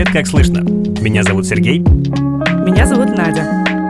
[0.00, 0.60] Привет, как слышно?
[1.02, 1.80] Меня зовут Сергей.
[1.80, 3.44] Меня зовут Надя.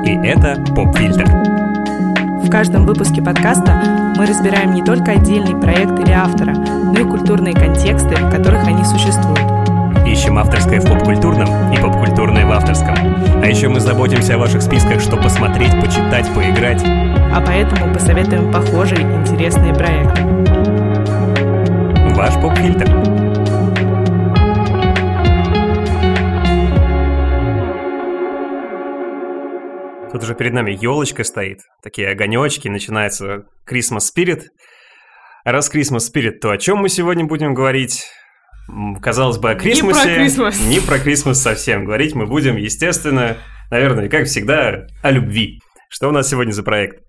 [0.04, 1.24] И это Поп-фильтр.
[1.24, 7.54] В каждом выпуске подкаста мы разбираем не только отдельный проект или автора, но и культурные
[7.54, 9.38] контексты, в которых они существуют.
[10.04, 12.96] Ищем авторское в поп-культурном и поп-культурное в авторском.
[13.40, 16.82] А еще мы заботимся о ваших списках, что посмотреть, почитать, поиграть.
[16.84, 20.22] А поэтому посоветуем похожие интересные проекты.
[22.16, 23.20] Ваш поп-фильтр.
[30.12, 34.46] Тут уже перед нами елочка стоит, такие огонечки, начинается Christmas Spirit.
[35.45, 38.06] Раз Christmas Spirit, то о чем мы сегодня будем говорить?
[39.01, 40.01] Казалось бы, о Крисмасе.
[40.01, 40.60] Не про Крисмас.
[40.66, 41.84] Не про Крисмас совсем.
[41.84, 43.37] Говорить мы будем, естественно,
[43.70, 45.60] наверное, как всегда, о любви.
[45.88, 47.04] Что у нас сегодня за проект?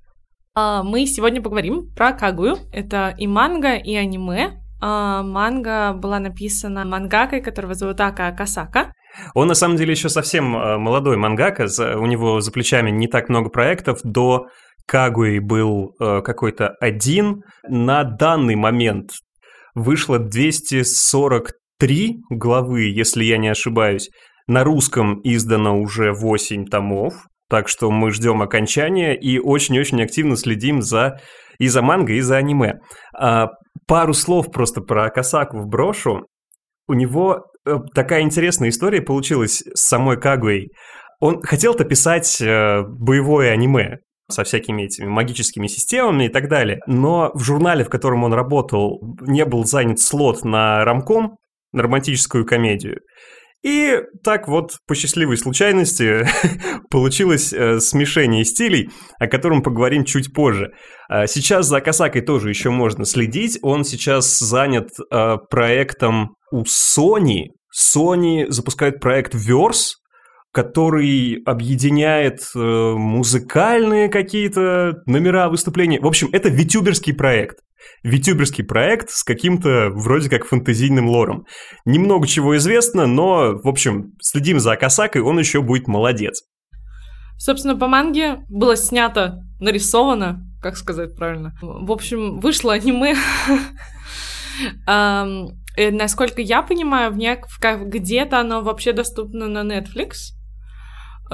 [0.54, 2.58] А, мы сегодня поговорим про Кагую.
[2.72, 4.60] Это и манга, и аниме.
[4.80, 8.94] А, манга была написана мангакой, которого зовут Ака Акасака.
[9.34, 11.68] Он на самом деле еще совсем э, молодой мангака,
[11.98, 14.48] у него за плечами не так много проектов, до
[14.88, 17.44] Кагуи был э, какой-то один.
[17.68, 19.12] На данный момент
[19.76, 24.10] вышло 243 главы, если я не ошибаюсь.
[24.48, 27.14] На русском издано уже 8 томов,
[27.50, 31.20] так что мы ждем окончания и очень-очень активно следим за
[31.60, 32.80] и за манго, и за аниме.
[33.18, 33.50] А,
[33.88, 36.26] пару слов просто про Касаку вброшу.
[36.92, 40.72] У него Э, такая интересная история получилась с самой Кагуей.
[41.20, 46.80] Он хотел-то писать э, боевое аниме со всякими этими магическими системами и так далее.
[46.88, 51.38] Но в журнале, в котором он работал, не был занят слот на рамком,
[51.74, 53.02] на романтическую комедию.
[53.64, 56.28] И так вот, по счастливой случайности,
[56.90, 60.72] получилось э, смешение стилей, о котором поговорим чуть позже.
[61.10, 63.60] А сейчас за Касакой тоже еще можно следить.
[63.62, 67.50] Он сейчас занят э, проектом у Sony.
[67.72, 69.92] Sony запускает проект Verse,
[70.52, 76.00] который объединяет э, музыкальные какие-то номера выступления.
[76.02, 77.60] В общем, это витюберский проект.
[78.04, 81.46] Витюберский проект с каким-то вроде как фантазийным лором.
[81.86, 86.44] Немного чего известно, но, в общем, следим за Акасакой, он еще будет молодец.
[87.38, 91.54] Собственно, по манге было снято, нарисовано, как сказать правильно.
[91.62, 93.16] В общем, вышло аниме.
[95.78, 100.34] Насколько я понимаю, где-то оно вообще доступно на Netflix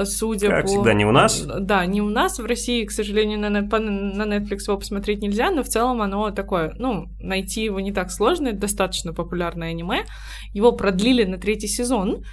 [0.05, 0.67] судя как по...
[0.67, 1.41] всегда, не у нас.
[1.41, 2.39] Да, не у нас.
[2.39, 6.73] В России, к сожалению, на, на Netflix его посмотреть нельзя, но в целом оно такое,
[6.77, 10.05] ну, найти его не так сложно, это достаточно популярное аниме.
[10.53, 12.23] Его продлили на третий сезон,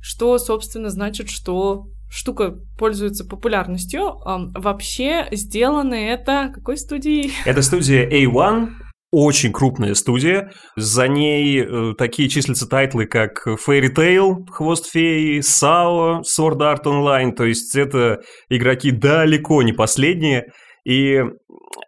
[0.00, 4.20] что, собственно, значит, что штука пользуется популярностью.
[4.24, 7.32] Вообще сделано это какой студией?
[7.44, 8.70] Это студия A1,
[9.10, 10.52] очень крупная студия.
[10.76, 17.32] За ней э, такие числятся тайтлы, как Fairy Tail, Хвост Феи, SAO, Sword Art Online.
[17.32, 20.52] То есть это игроки далеко не последние.
[20.84, 21.20] И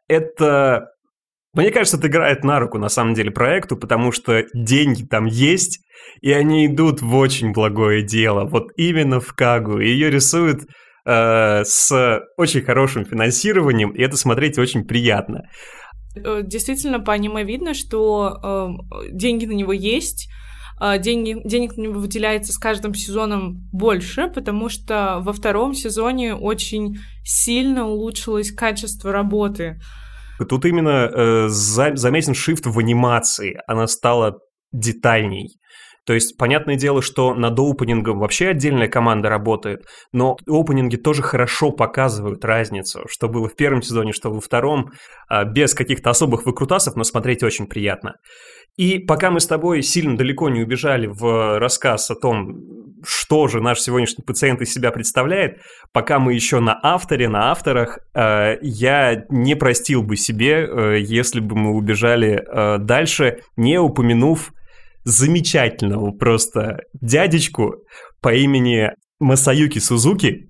[0.09, 0.87] это,
[1.55, 5.81] мне кажется, это играет на руку на самом деле проекту, потому что деньги там есть,
[6.21, 8.47] и они идут в очень благое дело.
[8.47, 9.79] Вот именно в Кагу.
[9.79, 10.63] Ее рисуют
[11.07, 15.43] э, с очень хорошим финансированием, и это смотреть очень приятно.
[16.15, 20.29] Э, действительно, по аниме видно, что э, деньги на него есть,
[20.81, 26.35] э, деньги, денег на него выделяется с каждым сезоном больше, потому что во втором сезоне
[26.35, 29.81] очень сильно улучшилось качество работы.
[30.49, 34.39] Тут именно э, за, заметен шифт в анимации, она стала
[34.73, 35.59] детальней.
[36.05, 41.71] То есть, понятное дело, что над опенингом вообще отдельная команда работает, но опенинги тоже хорошо
[41.71, 44.91] показывают разницу, что было в первом сезоне, что во втором,
[45.29, 48.15] а, без каких-то особых выкрутасов, но смотреть очень приятно.
[48.77, 52.55] И пока мы с тобой сильно далеко не убежали в рассказ о том,
[53.05, 55.61] что же наш сегодняшний пациент из себя представляет,
[55.93, 61.41] пока мы еще на авторе, на авторах, а, я не простил бы себе, э, если
[61.41, 64.53] бы мы убежали э, дальше, не упомянув
[65.05, 67.77] замечательного просто дядечку
[68.21, 68.91] по имени
[69.21, 70.49] Масаюки Сузуки.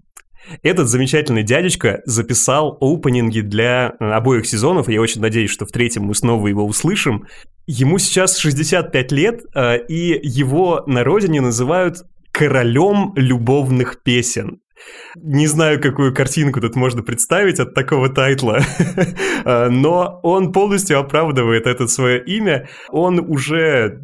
[0.62, 5.70] Этот замечательный дядечка записал опенинги для э, обоих сезонов, и я очень надеюсь, что в
[5.70, 7.26] третьем мы снова его услышим.
[7.66, 11.98] Ему сейчас 65 лет, э, и его на родине называют
[12.32, 14.58] королем любовных песен.
[15.14, 18.60] Не знаю, какую картинку тут можно представить от такого тайтла,
[19.44, 22.68] э, но он полностью оправдывает это свое имя.
[22.90, 24.00] Он уже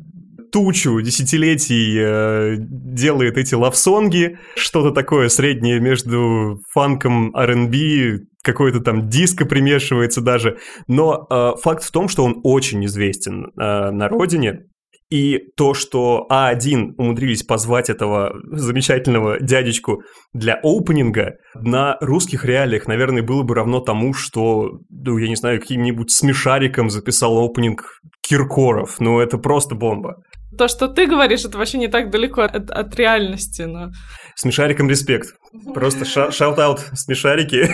[0.51, 9.45] тучу десятилетий э, делает эти лавсонги, что-то такое среднее между фанком, R&B, какой-то там диско
[9.47, 10.59] примешивается даже.
[10.87, 14.65] Но э, факт в том, что он очень известен э, на родине,
[15.11, 20.03] И то, что A-1 умудрились позвать этого замечательного дядечку
[20.35, 25.37] для opening а, на русских реалиях, наверное, было бы равно тому, что, ну, я не
[25.37, 28.97] знаю, каким-нибудь смешариком записал opening Киркоров.
[29.01, 30.17] Ну, это просто бомба.
[30.57, 33.91] То, что ты говоришь, это вообще не так далеко от, от реальности, но...
[34.35, 35.35] Смешарикам респект.
[35.75, 37.69] Просто shout-out смешарики.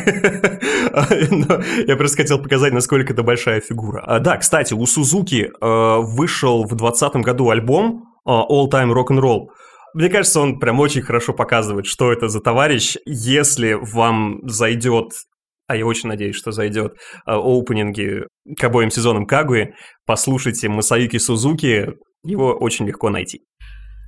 [1.86, 4.02] Я просто хотел показать, насколько это большая фигура.
[4.04, 9.10] А, да, кстати, у Сузуки э, вышел в 2020 году альбом э, All Time Rock
[9.10, 9.46] and Roll.
[9.94, 12.96] Мне кажется, он прям очень хорошо показывает, что это за товарищ.
[13.06, 15.12] Если вам зайдет
[15.66, 18.24] а я очень надеюсь, что зайдет э, оупенинги
[18.58, 19.72] к обоим сезонам Кагуи,
[20.04, 21.94] послушайте Масаюки Сузуки,
[22.24, 23.42] его очень легко найти.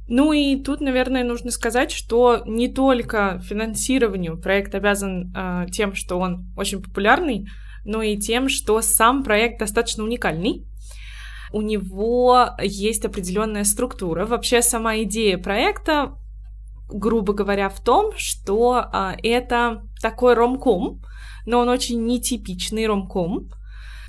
[0.08, 6.18] Ну и тут, наверное, нужно сказать, что не только финансированию проект обязан э, тем, что
[6.18, 7.48] он очень популярный,
[7.84, 10.64] но и тем, что сам проект достаточно уникальный.
[11.52, 14.26] У него есть определенная структура.
[14.26, 16.14] Вообще сама идея проекта,
[16.88, 21.02] грубо говоря, в том, что э, это такой ромком,
[21.46, 23.48] но он очень нетипичный ромком.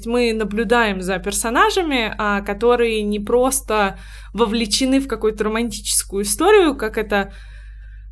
[0.06, 3.98] Мы наблюдаем за персонажами, а, которые не просто
[4.34, 7.34] вовлечены в какую-то романтическую историю, как это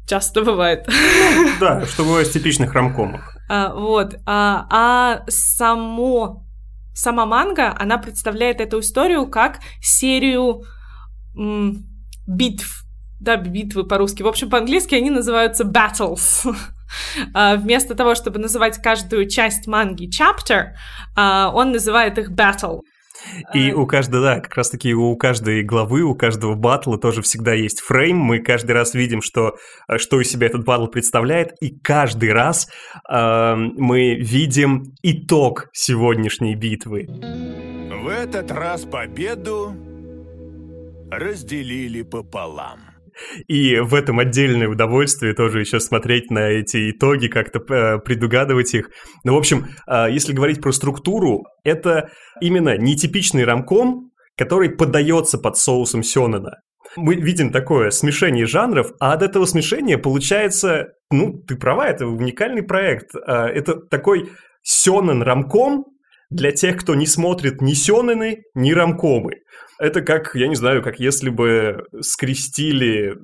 [0.08, 0.88] часто бывает.
[1.60, 3.38] Да, что бывает в типичных ромкомах.
[3.50, 4.16] А, вот.
[4.26, 6.46] А, а само,
[6.94, 10.64] сама манга, она представляет эту историю как серию
[11.38, 11.86] м,
[12.28, 12.84] битв.
[13.20, 14.24] Да, битвы по-русски.
[14.24, 16.46] В общем, по-английски они называются battles.
[17.34, 20.74] Uh, вместо того, чтобы называть каждую часть манги chapter,
[21.18, 22.82] uh, он называет их battle.
[23.54, 27.54] И у каждого, да, как раз таки у каждой главы, у каждого батла тоже всегда
[27.54, 28.18] есть фрейм.
[28.18, 29.56] Мы каждый раз видим, что,
[29.88, 32.70] э, что из себя этот батл представляет, и каждый раз
[33.10, 37.08] э, мы видим итог сегодняшней битвы.
[37.08, 39.74] В этот раз победу
[41.10, 42.85] разделили пополам.
[43.48, 48.90] И в этом отдельное удовольствие тоже еще смотреть на эти итоги, как-то э, предугадывать их.
[49.24, 52.10] Ну, в общем, э, если говорить про структуру, это
[52.42, 56.60] именно нетипичный рамком, который подается под соусом Сёнэна.
[56.98, 62.64] Мы видим такое смешение жанров, а от этого смешения получается, ну, ты права, это уникальный
[62.64, 63.16] проект.
[63.16, 64.30] Э, это такой
[64.64, 65.86] Сёнэн рамком
[66.30, 69.34] для тех, кто не смотрит ни Сёнэны, ни рамкомы.
[69.80, 73.16] Это как, я не знаю, как если бы скрестили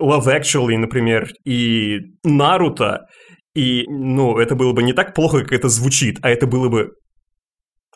[0.00, 3.06] Love Actually, например, и Наруто,
[3.54, 6.92] и, ну, это было бы не так плохо, как это звучит, а это было бы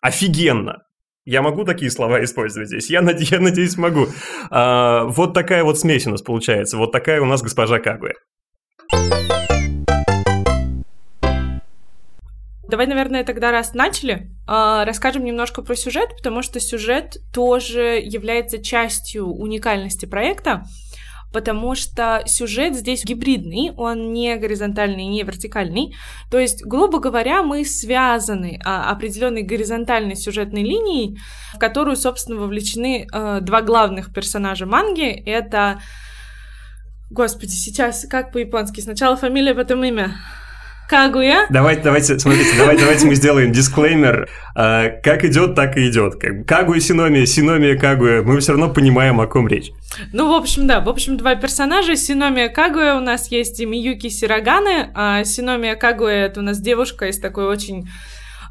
[0.01, 0.79] офигенно.
[1.25, 2.91] Я могу такие слова использовать здесь?
[2.91, 3.21] Я, над...
[3.21, 4.09] я надеюсь, могу.
[4.51, 6.77] А, вот такая вот смесь у нас получается.
[6.77, 8.13] Вот такая у нас госпожа Кагуэ.
[12.75, 18.61] Давай, наверное, тогда раз начали, а, расскажем немножко про сюжет, потому что сюжет тоже является
[18.61, 20.65] частью уникальности проекта,
[21.33, 25.95] потому что сюжет здесь гибридный, он не горизонтальный, не вертикальный.
[26.33, 31.17] То есть, грубо говоря, мы связаны а, определенной горизонтальной сюжетной линией,
[31.55, 35.13] в которую, собственно, вовлечены а, два главных персонажа манги.
[35.27, 35.81] Это
[37.09, 38.81] Господи, сейчас как по-японски?
[38.81, 40.17] Сначала фамилия, потом имя.
[40.95, 41.47] Кагуя.
[41.51, 44.29] Давайте, давайте, смотрите, давайте, давайте мы сделаем дисклеймер.
[44.55, 46.15] А, как идет, так и идет.
[46.47, 48.23] Кагуя Синомия, Синомия Кагуя.
[48.23, 49.73] Мы все равно понимаем, о ком речь.
[50.13, 50.79] Ну, в общем, да.
[50.79, 51.97] В общем, два персонажа.
[51.97, 54.93] Синомия Кагуя у нас есть и Миюки Сираганы.
[54.95, 57.89] А Синомия Кагуя— это у нас девушка из такой очень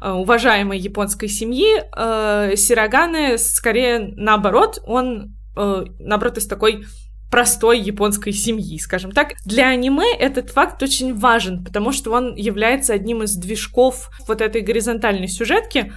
[0.02, 1.82] а, уважаемой японской семьи.
[1.96, 6.84] А, Сираганы, скорее, наоборот, он, наоборот, из такой
[7.30, 9.32] простой японской семьи, скажем так.
[9.44, 14.60] Для аниме этот факт очень важен, потому что он является одним из движков вот этой
[14.60, 15.92] горизонтальной сюжетки,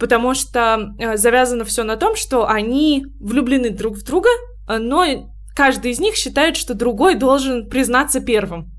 [0.00, 4.30] потому что э, завязано все на том, что они влюблены друг в друга,
[4.66, 8.72] но каждый из них считает, что другой должен признаться первым.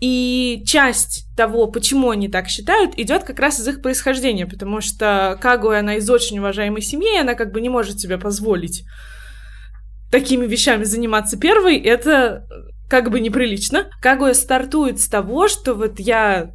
[0.00, 5.38] И часть того, почему они так считают, идет как раз из их происхождения, потому что
[5.40, 8.84] Кагуя, она из очень уважаемой семьи, она как бы не может себе позволить
[10.12, 12.46] такими вещами заниматься первой, это
[12.88, 13.90] как бы неприлично.
[14.02, 16.52] Кагуя стартует с того, что вот я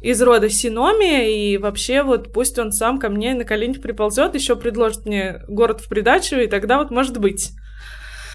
[0.00, 4.54] из рода Синомия, и вообще вот пусть он сам ко мне на коленях приползет, еще
[4.54, 7.50] предложит мне город в придачу, и тогда вот может быть.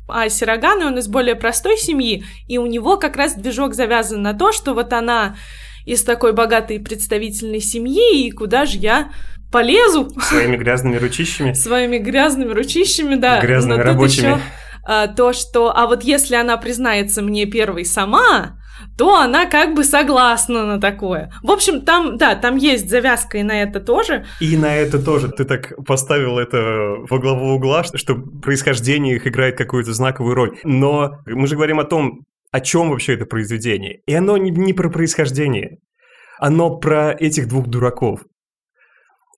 [0.07, 4.33] А Сироганы, он из более простой семьи, и у него как раз движок завязан на
[4.33, 5.37] то, что вот она
[5.85, 9.11] из такой богатой представительной семьи, и куда же я
[9.55, 10.09] полезу.
[10.19, 11.53] Своими грязными ручищами.
[11.53, 13.39] Своими грязными ручищами, да.
[13.39, 14.25] Грязными рабочими.
[14.25, 14.39] Еще,
[14.83, 15.73] а, то, что...
[15.73, 18.59] А вот если она признается мне первой сама,
[18.97, 21.31] то она как бы согласна на такое.
[21.41, 24.25] В общем, там, да, там есть завязка и на это тоже.
[24.41, 25.29] И на это тоже.
[25.29, 30.57] Ты так поставил это во главу угла, что происхождение их играет какую-то знаковую роль.
[30.65, 34.01] Но мы же говорим о том, о чем вообще это произведение.
[34.05, 35.77] И оно не, не про происхождение.
[36.39, 38.19] Оно про этих двух дураков.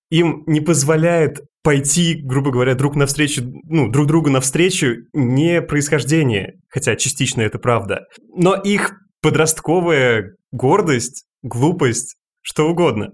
[0.10, 6.96] Им не позволяет пойти, грубо говоря, друг навстречу, ну, друг другу навстречу не происхождение, хотя
[6.96, 13.10] частично это правда, но их подростковая гордость, глупость, что угодно.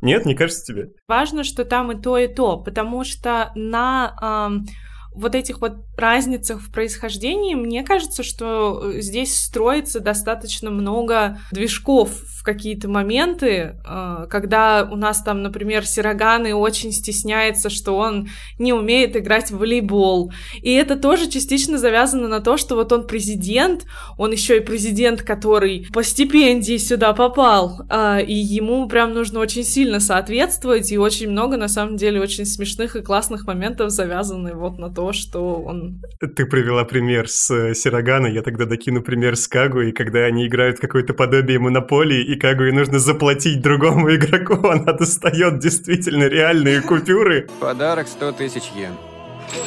[0.00, 0.88] Нет, не кажется тебе?
[1.08, 4.66] Важно, что там и то, и то, потому что на эм,
[5.14, 12.10] вот этих вот разницах в происхождении, мне кажется, что э, здесь строится достаточно много движков
[12.10, 18.72] в какие-то моменты, э, когда у нас там, например, Сироганы очень стесняется, что он не
[18.72, 20.32] умеет играть в волейбол.
[20.60, 23.84] И это тоже частично завязано на то, что вот он президент,
[24.16, 29.64] он еще и президент, который по стипендии сюда попал, э, и ему прям нужно очень
[29.64, 34.78] сильно соответствовать, и очень много, на самом деле, очень смешных и классных моментов завязаны вот
[34.78, 35.91] на то, что он...
[36.20, 40.78] Ты привела пример с э, Сирогана, я тогда докину пример с Кагуей, когда они играют
[40.78, 47.48] какое-то подобие монополии, и Кагуе нужно заплатить другому игроку, она достает действительно реальные купюры.
[47.60, 48.92] Подарок 100 тысяч йен.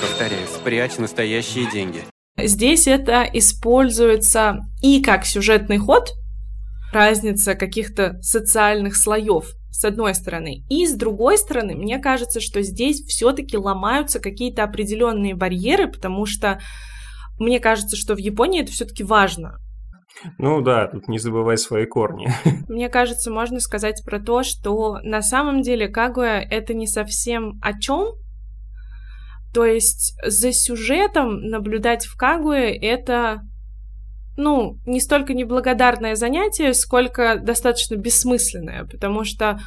[0.02, 2.04] Повторяю, спрячь настоящие деньги.
[2.38, 6.10] Здесь это используется и как сюжетный ход,
[6.92, 10.64] разница каких-то социальных слоев с одной стороны.
[10.70, 16.60] И с другой стороны, мне кажется, что здесь все-таки ломаются какие-то определенные барьеры, потому что
[17.38, 19.60] мне кажется, что в Японии это все-таки важно.
[20.38, 22.30] Ну да, тут не забывай свои корни.
[22.70, 27.78] Мне кажется, можно сказать про то, что на самом деле Кагуя это не совсем о
[27.78, 28.14] чем.
[29.54, 33.42] То есть за сюжетом наблюдать в Кагуе это
[34.38, 39.60] ну, не столько неблагодарное занятие, сколько достаточно бессмысленное, потому что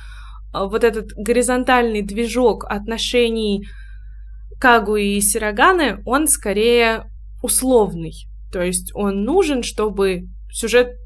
[0.52, 3.66] а, вот этот горизонтальный движок отношений
[4.60, 7.04] Кагуи и Сироганы, он скорее
[7.42, 8.12] условный.
[8.52, 10.96] То есть он нужен, чтобы сюжет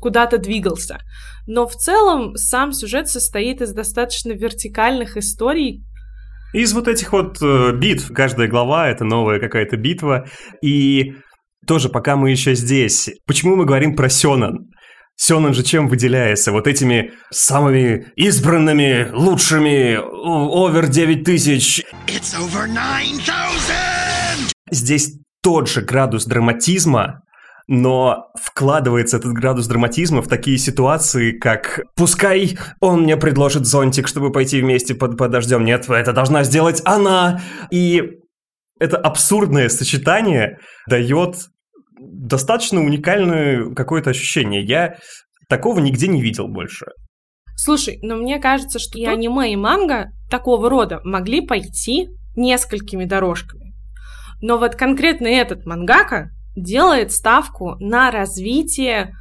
[0.00, 1.00] куда-то двигался.
[1.46, 5.82] Но в целом сам сюжет состоит из достаточно вертикальных историй,
[6.54, 10.26] из вот этих вот э, битв, каждая глава это новая какая-то битва,
[10.62, 11.14] и
[11.66, 14.70] тоже пока мы еще здесь, почему мы говорим про Сёнэн?
[15.16, 16.52] Сёнэн же чем выделяется?
[16.52, 21.84] Вот этими самыми избранными, лучшими, овер 9000.
[22.06, 24.52] It's over 9000!
[24.70, 27.22] Здесь тот же градус драматизма,
[27.66, 34.32] но вкладывается этот градус драматизма в такие ситуации, как «Пускай он мне предложит зонтик, чтобы
[34.32, 35.64] пойти вместе под, под дождем».
[35.64, 37.42] Нет, это должна сделать она.
[37.70, 38.20] И
[38.78, 40.58] это абсурдное сочетание
[40.88, 41.36] дает
[42.00, 44.64] достаточно уникальное какое-то ощущение.
[44.64, 44.98] Я
[45.48, 46.86] такого нигде не видел больше.
[47.56, 53.74] Слушай, но мне кажется, что и аниме, и манга такого рода могли пойти несколькими дорожками.
[54.40, 59.14] Но вот конкретно этот мангака делает ставку на развитие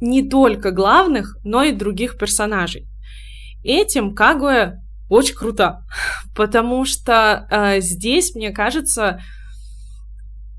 [0.00, 2.86] не только главных, но и других персонажей.
[3.64, 4.74] Этим Кагуэ
[5.14, 5.84] очень круто,
[6.34, 9.20] потому что э, здесь, мне кажется,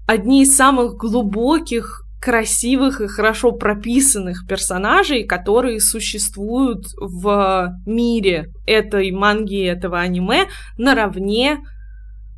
[0.08, 9.64] одни из самых глубоких, красивых и хорошо прописанных персонажей, которые существуют в мире этой манги,
[9.64, 10.48] этого аниме,
[10.78, 11.60] наравне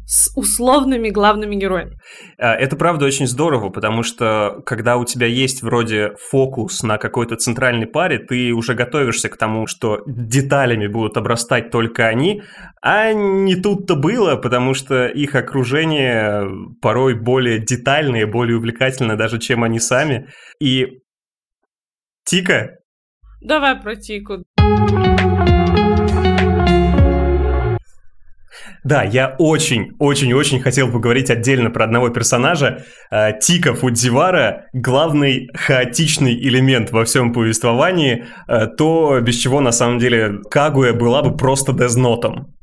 [0.07, 1.97] с условными главными героями.
[2.37, 7.35] А, это правда очень здорово, потому что когда у тебя есть вроде фокус на какой-то
[7.35, 12.41] центральной паре, ты уже готовишься к тому, что деталями будут обрастать только они,
[12.81, 16.47] а не тут-то было, потому что их окружение
[16.81, 20.29] порой более детальное, более увлекательное даже, чем они сами.
[20.61, 21.01] И
[22.23, 22.77] Тика?
[23.41, 24.45] Давай про Тику.
[28.83, 32.83] Да, я очень-очень-очень хотел поговорить отдельно про одного персонажа.
[33.11, 39.99] Э, Тика Фудзивара– главный хаотичный элемент во всем повествовании, э, то, без чего на самом
[39.99, 42.53] деле Кагуя была бы просто дезнотом.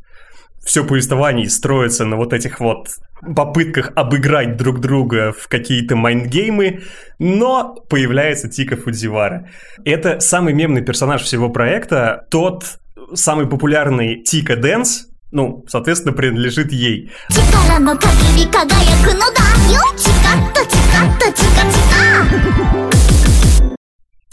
[0.64, 2.88] Все повествование строится на вот этих вот
[3.36, 6.80] попытках обыграть друг друга в какие-то майндгеймы,
[7.18, 9.48] но появляется Тика Фудзивара.
[9.84, 12.78] Это самый мемный персонаж всего проекта, тот
[13.12, 17.10] самый популярный Тика Дэнс, ну, соответственно, принадлежит ей.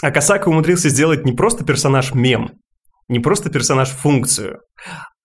[0.04, 2.52] А Касака умудрился сделать не просто персонаж-мем,
[3.10, 4.60] не просто персонаж-функцию,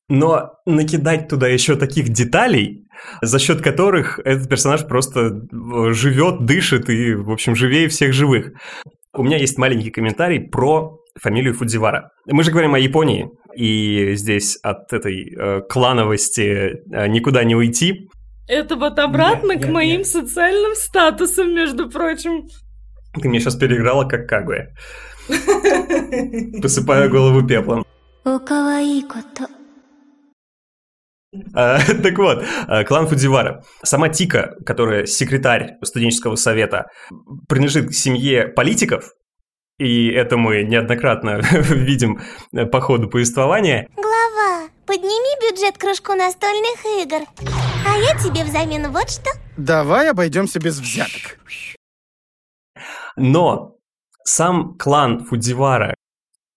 [0.09, 2.85] но накидать туда еще таких деталей,
[3.21, 5.43] за счет которых этот персонаж просто
[5.93, 8.53] живет, дышит и, в общем, живее всех живых.
[9.15, 12.11] у меня есть маленький комментарий про фамилию Фудзивара.
[12.27, 18.09] Мы же говорим о Японии, и здесь от этой э, клановости э, никуда не уйти.
[18.49, 20.07] Это вот обратно нет, к нет, моим нет.
[20.07, 22.47] социальным статусам, между прочим.
[23.21, 24.75] Ты меня сейчас переиграла как Кагуя.
[26.63, 27.85] Посыпаю голову пеплом.
[31.55, 33.63] А, так вот, э, клан Фудзивара.
[33.83, 36.87] Сама Тика, которая секретарь студенческого совета,
[37.49, 39.13] принадлежит к семье политиков,
[39.79, 42.21] и это мы неоднократно видим
[42.73, 43.89] по ходу повествования.
[43.95, 47.27] Глава, подними бюджет кружку настольных игр.
[47.87, 49.31] А я тебе взамен вот что.
[49.57, 51.39] Давай обойдемся без взяток.
[53.17, 53.77] Но
[54.25, 55.95] сам клан Фудзивара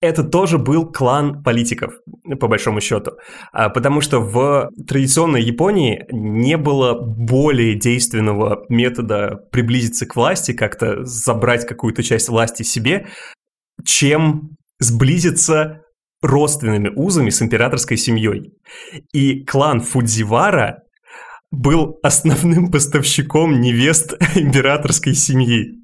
[0.02, 1.94] это тоже был клан политиков,
[2.40, 3.12] по большому счету.
[3.52, 11.04] А, Потому что в традиционной Японии не было более действенного метода приблизиться к власти, как-то
[11.04, 13.08] забрать какую-то часть власти себе,
[13.86, 15.82] чем сблизиться
[16.22, 18.54] родственными узами с императорской семьей.
[19.14, 20.84] И клан Фудзивара
[21.52, 25.76] был основным поставщиком невест императорской семьи.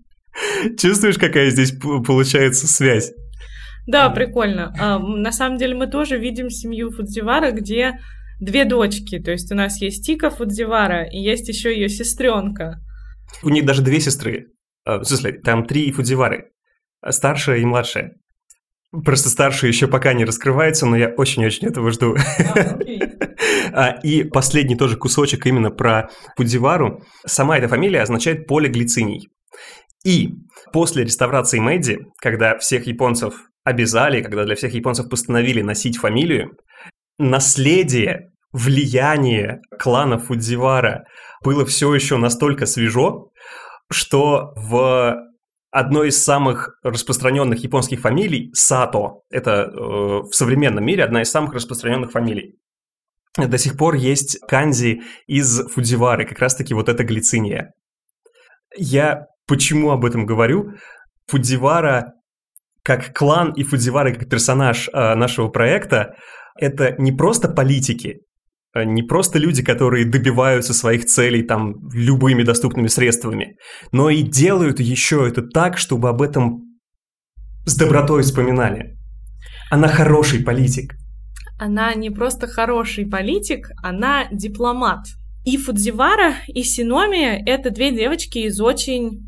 [0.77, 1.74] Чувствуешь, какая здесь
[2.05, 3.12] получается связь?
[3.87, 4.73] Да, прикольно.
[4.79, 7.99] А, на самом деле мы тоже видим семью Фудзивара, где
[8.39, 9.19] две дочки.
[9.19, 12.79] То есть у нас есть Тика Фудзивара и есть еще ее сестренка.
[13.43, 14.47] У них даже две сестры.
[14.85, 16.51] А, В смысле, там три Фудзивары.
[17.01, 18.13] А Старшая и младшая.
[19.03, 22.15] Просто старшая еще пока не раскрывается, но я очень-очень этого жду.
[23.77, 27.03] А, И последний тоже кусочек именно про Фудзивару.
[27.25, 29.27] Сама эта фамилия означает поле глициний.
[30.05, 30.29] И
[30.71, 33.33] после реставрации Мэйдзи, когда всех японцев
[33.65, 36.55] обязали, когда для всех японцев постановили носить фамилию,
[37.17, 41.03] наследие, влияние клана Фудзивара
[41.43, 43.29] было все еще настолько свежо,
[43.91, 45.17] что в
[45.72, 51.53] одной из самых распространенных японских фамилий Сато, это э, в современном мире одна из самых
[51.53, 52.55] распространенных фамилий,
[53.38, 57.74] до сих пор есть канзи из Фудзивары, как раз-таки вот эта глициния.
[58.77, 60.72] Я почему об этом говорю?
[61.27, 62.13] Фудзивара
[62.85, 66.15] как клан и Фудзивара как персонаж э, нашего проекта
[66.55, 68.19] это не просто политики,
[68.75, 73.57] э, не просто люди, которые добиваются своих целей там любыми доступными средствами,
[73.91, 76.61] но и делают еще это так, чтобы об этом
[77.65, 78.95] с добротой вспоминали.
[79.71, 80.95] Она хороший политик.
[81.57, 85.07] Она не просто хороший политик, она дипломат.
[85.43, 89.24] И Фудзивара, и Синомия— это две девочки из очень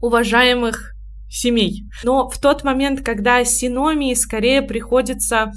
[0.00, 0.91] уважаемых
[1.32, 1.84] семей.
[2.04, 5.50] Но в тот момент, когда Синомии скорее приходится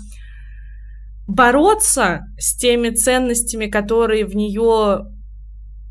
[1.28, 5.06] бороться с теми ценностями, которые в нее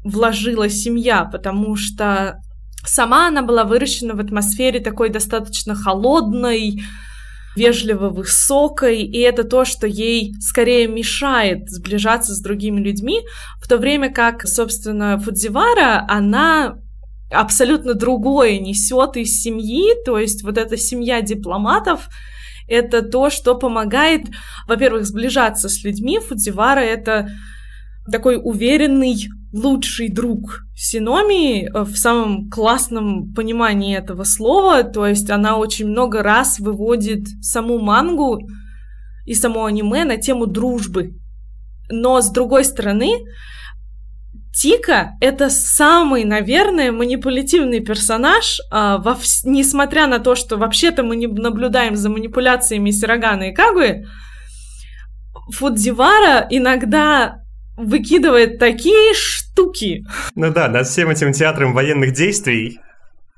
[0.02, 2.40] вложила семья, потому что
[2.86, 6.80] сама она была выращена в атмосфере такой достаточно холодной,
[7.54, 13.20] вежливо высокой, и это то, что ей скорее мешает сближаться с другими людьми,
[13.62, 16.76] в то время как, собственно, Фудзивара, она
[17.34, 22.08] абсолютно другое несет из семьи, то есть вот эта семья дипломатов,
[22.66, 24.22] это то, что помогает,
[24.66, 26.18] во-первых, сближаться с людьми.
[26.18, 27.28] Фудзивара— это
[28.10, 34.82] такой уверенный, лучший друг Синомии э, в самом классном понимании этого слова.
[34.82, 38.40] То есть она очень много раз выводит саму мангу
[39.26, 41.14] и само аниме на тему дружбы.
[41.90, 43.20] Но с другой стороны,
[44.54, 51.16] Тика— это самый, наверное, манипулятивный персонаж, а, во вс- несмотря на то, что вообще-то мы
[51.16, 54.04] не наблюдаем за манипуляциями Сирогана и Кагуи,
[55.50, 57.42] Фудзивара иногда
[57.76, 60.04] выкидывает такие штуки.
[60.34, 62.78] Ну да, над всем этим театром военных действий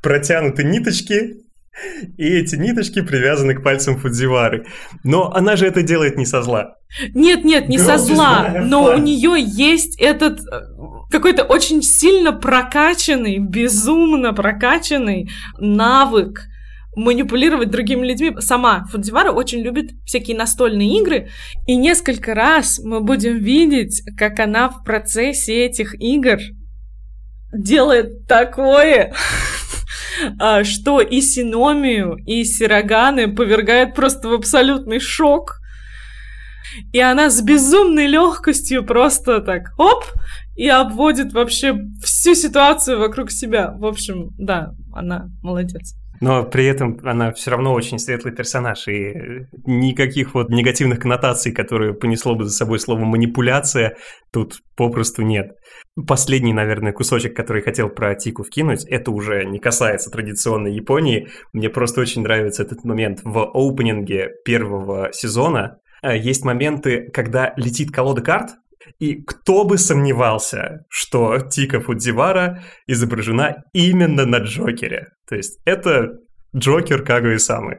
[0.03, 1.37] протянуты ниточки,
[2.17, 4.67] и эти ниточки привязаны к пальцам Фудзивары.
[5.05, 6.77] Но она же это делает не со зла.
[7.15, 10.61] Нет, нет, не Girl со зла, но у нее есть этот э,
[11.11, 16.41] какой-то очень сильно прокачанный, безумно прокачанный навык
[16.97, 18.35] манипулировать другими людьми.
[18.41, 21.29] Сама Фудзивара очень любит всякие настольные игры,
[21.67, 26.39] и несколько раз мы будем видеть, как она в процессе этих игр
[27.53, 29.15] делает такое,
[30.41, 35.61] а, что и Синомию, и Сироганы повергает просто в абсолютный шок.
[36.93, 40.05] И она с безумной легкостью просто так оп
[40.57, 43.73] и обводит вообще всю ситуацию вокруг себя.
[43.79, 45.95] В общем, да, она молодец.
[46.21, 49.13] Но при этом она все равно очень светлый персонаж, и
[49.67, 53.97] никаких вот негативных коннотаций, которые понесло бы за собой слово «манипуляция»,
[54.33, 55.53] тут попросту нет.
[56.07, 61.29] Последний, наверное, кусочек, который хотел про Тику вкинуть, это уже не касается традиционной Японии.
[61.53, 65.79] Мне просто очень нравится этот момент в оупенинге первого сезона.
[66.03, 68.51] Э, есть моменты, когда летит колода карт,
[68.99, 75.09] и кто бы сомневался, что Тика Фудзивара изображена именно на Джокере.
[75.29, 76.19] То есть это
[76.55, 77.79] Джокер Кагуи самый.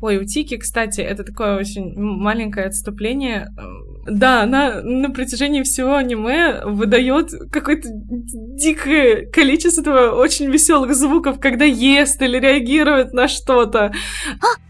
[0.00, 3.48] Ой, у Тики, кстати, это такое очень маленькое отступление.
[4.06, 12.22] Да, она на протяжении всего аниме выдает какое-то дикое количество очень веселых звуков, когда ест
[12.22, 13.92] или реагирует на что-то.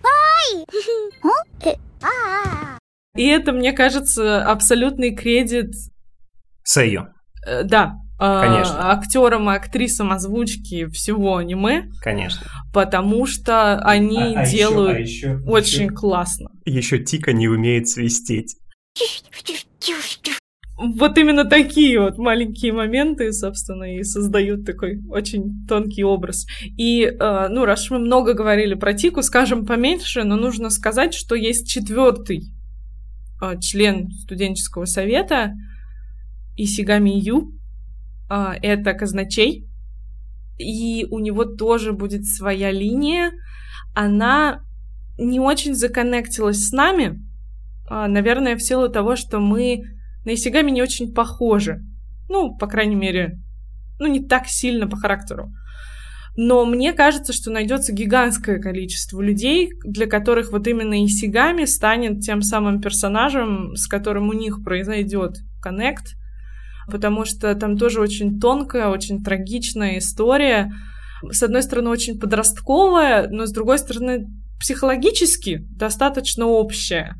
[3.17, 5.73] И это, мне кажется, абсолютный кредит...
[6.63, 7.09] Сэйю.
[7.65, 8.91] Да, а, Конечно.
[8.91, 11.89] актерам и актрисам озвучки всего аниме.
[12.03, 12.47] Конечно.
[12.73, 16.51] Потому что они а, а делают еще, а еще, очень еще, классно.
[16.65, 18.57] Еще Тика не умеет свистеть.
[20.77, 26.47] Вот именно такие вот маленькие моменты, собственно, и создают такой очень тонкий образ.
[26.77, 31.35] И, э, ну, раз мы много говорили про Тику, скажем поменьше, но нужно сказать, что
[31.35, 32.53] есть четвертый
[33.61, 35.55] член студенческого совета
[36.57, 37.53] Исигами Ю,
[38.29, 39.69] а, это казначей,
[40.59, 43.33] и у него тоже будет своя линия.
[43.95, 44.63] Она
[45.19, 47.21] не очень законнектилась с нами,
[47.89, 49.83] а, наверное, в силу того, что мы
[50.25, 51.81] на Исигами не очень похожи.
[52.29, 53.39] Ну, по крайней мере,
[53.99, 55.53] ну, не так сильно по характеру.
[56.41, 62.43] Но мне кажется, что найдется гигантское количество людей, для которых вот именно Исигами станет тем
[62.43, 66.13] самым персонажем, с которым у них произойдет коннект,
[66.89, 70.71] потому что там тоже очень тонкая, очень трагичная история.
[71.29, 74.27] С одной стороны, очень подростковая, но с другой стороны,
[74.61, 77.17] психологически достаточно общая.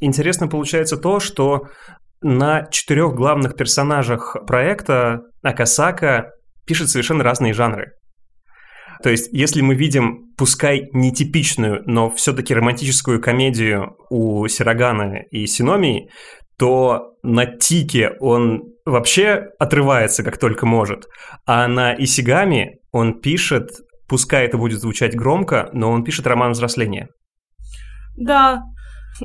[0.00, 1.68] Интересно получается то, что
[2.20, 6.32] на четырех главных персонажах проекта Акасака
[6.66, 7.92] пишет совершенно разные жанры.
[9.02, 16.10] То есть, если мы видим, пускай нетипичную, но все-таки романтическую комедию у Сирогана и Синомии,
[16.58, 21.06] то на Тике он вообще отрывается как только может,
[21.46, 23.70] а на Исигами он пишет,
[24.08, 27.08] пускай это будет звучать громко, но он пишет роман взросления.
[28.16, 28.62] Да,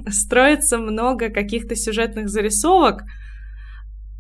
[0.10, 3.04] строится много каких-то сюжетных зарисовок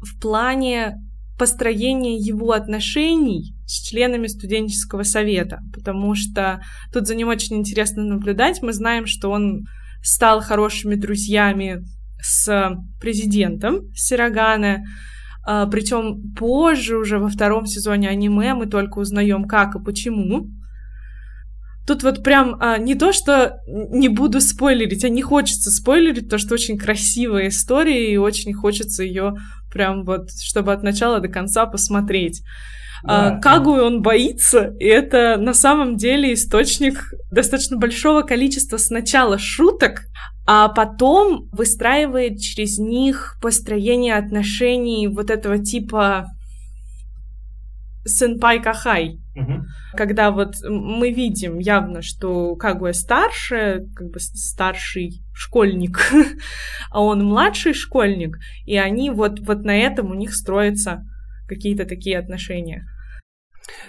[0.01, 0.95] в плане
[1.37, 8.61] построения его отношений с членами студенческого совета, потому что тут за ним очень интересно наблюдать.
[8.61, 9.65] Мы знаем, что он
[10.01, 11.83] стал хорошими друзьями
[12.21, 14.83] с президентом Сирогана,
[15.71, 20.49] причем позже, уже во втором сезоне аниме, мы только узнаем, как и почему.
[21.87, 26.39] Тут вот прям а, не то, что не буду спойлерить, а не хочется спойлерить, потому
[26.39, 29.35] что очень красивая история, и очень хочется ее
[29.71, 32.41] прям вот, чтобы от начала до конца посмотреть.
[33.03, 39.37] А, да, Кагу он боится, и это на самом деле источник достаточно большого количества сначала
[39.37, 40.01] шуток,
[40.47, 46.25] а потом выстраивает через них построение отношений вот этого типа
[48.05, 49.19] сенпай кахай.
[49.37, 49.65] Угу.
[49.95, 55.99] Когда вот мы видим явно, что Кагуя старше, как бы старший школьник,
[56.91, 61.03] а он младший школьник, и они вот, вот на этом у них строятся
[61.47, 62.83] какие-то такие отношения.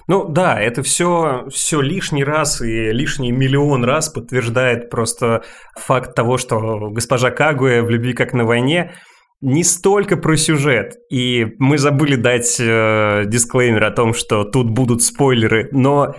[0.07, 5.45] Ну да, это все, все лишний раз и лишний миллион раз подтверждает просто
[5.77, 8.93] факт того, что госпожа Кагуя в «Любви как на войне»
[9.40, 15.03] не столько про сюжет, и мы забыли дать э, дисклеймер о том, что тут будут
[15.03, 16.14] спойлеры, но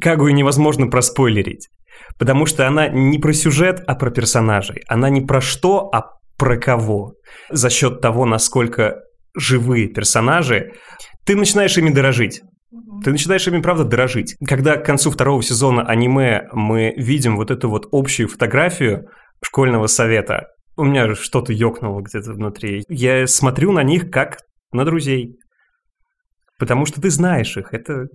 [0.00, 1.68] Кагую невозможно проспойлерить,
[2.18, 4.82] потому что она не про сюжет, а про персонажей.
[4.88, 7.14] Она не про что, а про кого.
[7.50, 9.02] За счет того, насколько
[9.36, 10.72] живые персонажи,
[11.24, 12.42] ты начинаешь ими дорожить.
[13.04, 14.36] Ты начинаешь ими, правда, дорожить.
[14.46, 19.08] Когда к концу второго сезона аниме мы видим вот эту вот общую фотографию
[19.44, 22.84] школьного совета, у меня что-то ёкнуло где-то внутри.
[22.88, 24.38] Я смотрю на них как
[24.72, 25.38] на друзей.
[26.58, 27.74] Потому что ты знаешь их.
[27.74, 28.06] Это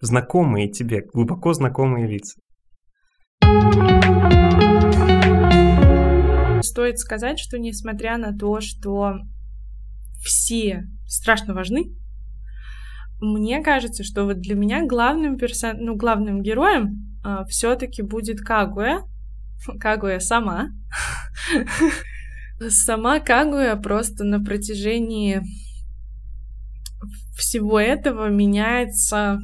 [0.00, 2.40] знакомые тебе, глубоко знакомые лица.
[6.62, 9.18] Стоит сказать, что несмотря на то, что
[10.24, 11.84] все страшно важны,
[13.20, 15.76] мне кажется, что вот для меня главным персон...
[15.78, 19.02] ну, главным героем э, а, все-таки будет Кагуя.
[19.80, 20.70] Кагуя сама.
[22.68, 25.42] Сама Кагуя просто на протяжении
[27.36, 29.40] всего этого меняется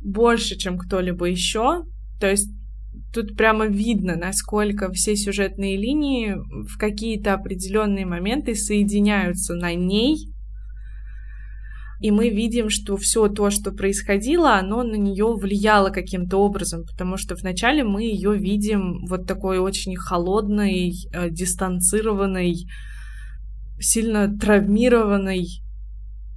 [0.00, 1.84] больше, чем кто-либо еще.
[2.20, 2.50] То есть
[3.12, 10.32] тут прямо видно, насколько все сюжетные линии в какие-то определенные моменты соединяются на ней,
[12.00, 17.16] и мы видим, что все то, что происходило, оно на нее влияло каким-то образом, потому
[17.16, 22.66] что вначале мы ее видим вот такой очень холодной, э, дистанцированной,
[23.78, 25.46] сильно травмированной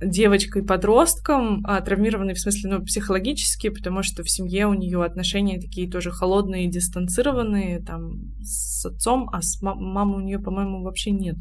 [0.02, 5.89] девочкой-подростком, а травмированной в смысле, ну, психологически, потому что в семье у нее отношения такие
[5.89, 11.38] тоже холодные, дистанцированные, там, с отцом, а с мам- мамы у нее, по-моему, вообще нет.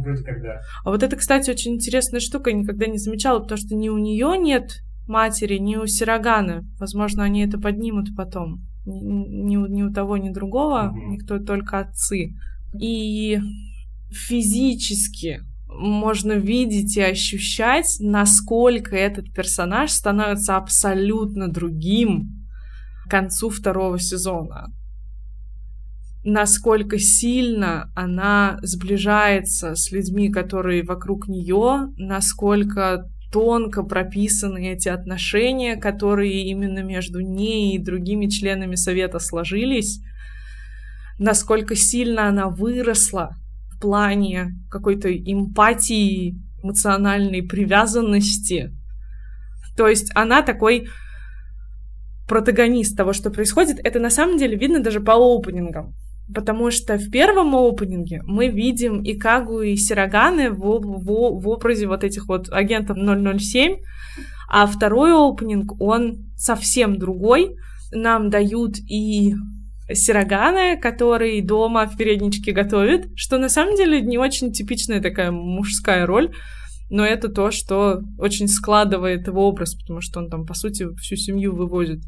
[0.00, 0.60] Вроде как да.
[0.84, 3.98] А вот это, кстати, очень интересная штука, я никогда не замечала, потому что ни у
[3.98, 6.62] нее нет матери, ни у Сирогана.
[6.78, 8.60] Возможно, они это поднимут потом.
[8.84, 11.10] Ни, у, ни у того, ни другого, Мгм.
[11.12, 12.34] никто только отцы.
[12.80, 13.38] И
[14.10, 22.28] физически можно видеть и ощущать, насколько этот персонаж становится абсолютно другим
[23.06, 24.66] к концу второго сезона
[26.24, 36.44] насколько сильно она сближается с людьми, которые вокруг нее, насколько тонко прописаны эти отношения, которые
[36.44, 40.00] именно между ней и другими членами совета сложились,
[41.18, 43.34] насколько сильно она выросла
[43.70, 48.70] в плане какой-то эмпатии, эмоциональной привязанности.
[49.76, 50.88] То есть она такой
[52.28, 53.78] протагонист того, что происходит.
[53.82, 55.94] Это на самом деле видно даже по опенингам.
[56.34, 61.86] Потому что в первом опенинге мы видим и Кагу, и Сироганы в, в, в образе
[61.86, 63.76] вот этих вот агентов 007,
[64.48, 67.56] а второй опенинг, он совсем другой.
[67.90, 69.34] Нам дают и
[69.92, 76.06] Сироганы, который дома в передничке готовит, что на самом деле не очень типичная такая мужская
[76.06, 76.32] роль,
[76.88, 81.16] но это то, что очень складывает его образ, потому что он там, по сути, всю
[81.16, 82.00] семью вывозит.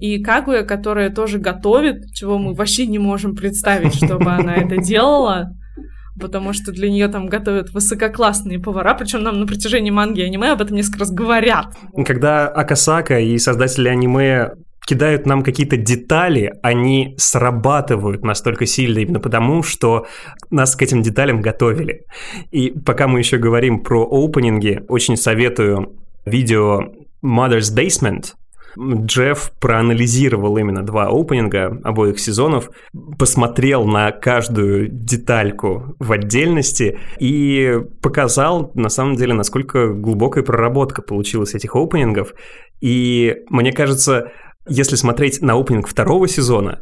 [0.00, 5.52] И Кагуя, которая тоже готовит, чего мы вообще не можем представить, чтобы она это делала,
[6.20, 10.52] потому что для нее там готовят высококлассные повара, причем нам на протяжении манги и аниме
[10.52, 11.66] об этом несколько раз говорят.
[12.04, 14.52] Когда Акасака и создатели аниме
[14.86, 20.06] кидают нам какие-то детали, они срабатывают настолько сильно именно потому, что
[20.50, 22.02] нас к этим деталям готовили.
[22.50, 26.92] И пока мы еще говорим про опенинги, очень советую видео
[27.24, 28.34] Mother's Basement,
[28.78, 32.70] Джефф проанализировал именно два опенинга обоих сезонов,
[33.18, 41.54] посмотрел на каждую детальку в отдельности и показал, на самом деле, насколько глубокая проработка получилась
[41.54, 42.34] этих опенингов.
[42.80, 44.32] И мне кажется,
[44.68, 46.80] если смотреть на опенинг второго сезона,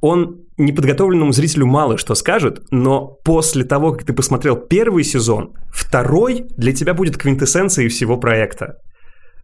[0.00, 6.46] он неподготовленному зрителю мало что скажет, но после того, как ты посмотрел первый сезон, второй
[6.56, 8.76] для тебя будет квинтэссенцией всего проекта.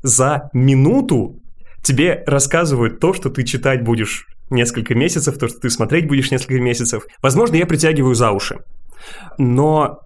[0.03, 1.43] За минуту
[1.87, 6.61] тебе рассказывают то, что ты читать будешь несколько месяцев, то, что ты смотреть будешь несколько
[6.61, 7.05] месяцев.
[7.23, 8.59] Возможно, я притягиваю за уши.
[9.39, 10.01] Но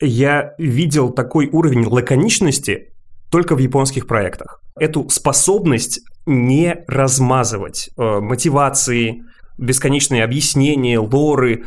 [0.00, 2.92] я видел такой уровень лаконичности
[3.30, 4.60] только в японских проектах.
[4.78, 9.24] Эту способность не размазывать э, мотивации,
[9.58, 11.64] бесконечные объяснения, лоры.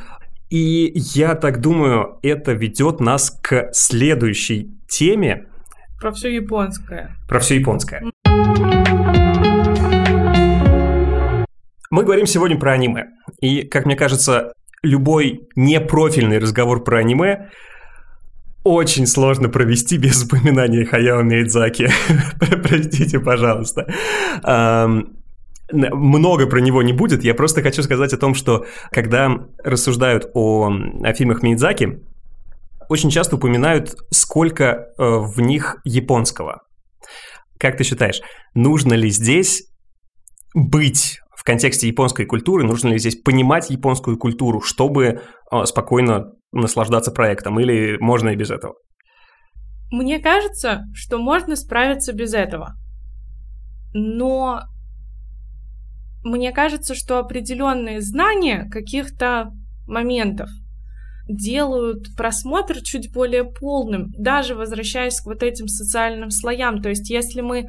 [0.49, 5.47] И я так думаю, это ведет нас к следующей теме.
[5.99, 7.15] Про все японское.
[7.27, 8.03] Про все японское.
[11.89, 13.07] Мы говорим сегодня про аниме.
[13.41, 17.49] И, как мне кажется, любой непрофильный разговор про аниме
[18.63, 21.89] очень сложно провести без упоминания Хаяо Миядзаки.
[22.39, 23.91] Простите, пожалуйста.
[25.71, 27.23] Много про него не будет.
[27.23, 30.71] Я просто хочу сказать о том, что когда рассуждают о,
[31.03, 32.01] о фильмах Миядзаки,
[32.87, 36.63] очень часто упоминают, сколько э, в них японского.
[37.59, 38.19] Как ты считаешь,
[38.55, 39.67] нужно ли здесь
[40.55, 45.21] быть в контексте японской культуры, нужно ли здесь понимать японскую культуру, чтобы
[45.51, 48.75] э, спокойно наслаждаться проектом, или можно и без этого?
[49.89, 52.75] Мне кажется, что можно справиться без этого.
[53.93, 54.63] Но
[56.25, 59.53] мне кажется, что определенные знания каких-то
[59.87, 60.49] моментов
[61.29, 66.81] делают просмотр чуть более полным, даже возвращаясь к вот этим социальным слоям.
[66.81, 67.65] То есть, если мы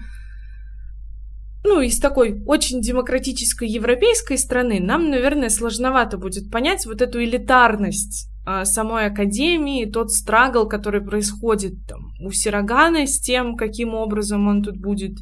[1.63, 8.29] ну, из такой очень демократической европейской страны, нам, наверное, сложновато будет понять вот эту элитарность
[8.47, 14.63] а, самой академии, тот страгл, который происходит там у Сирогана с тем, каким образом он
[14.63, 15.19] тут будет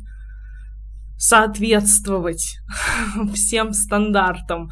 [1.18, 2.58] соответствовать
[3.34, 4.70] всем стандартам,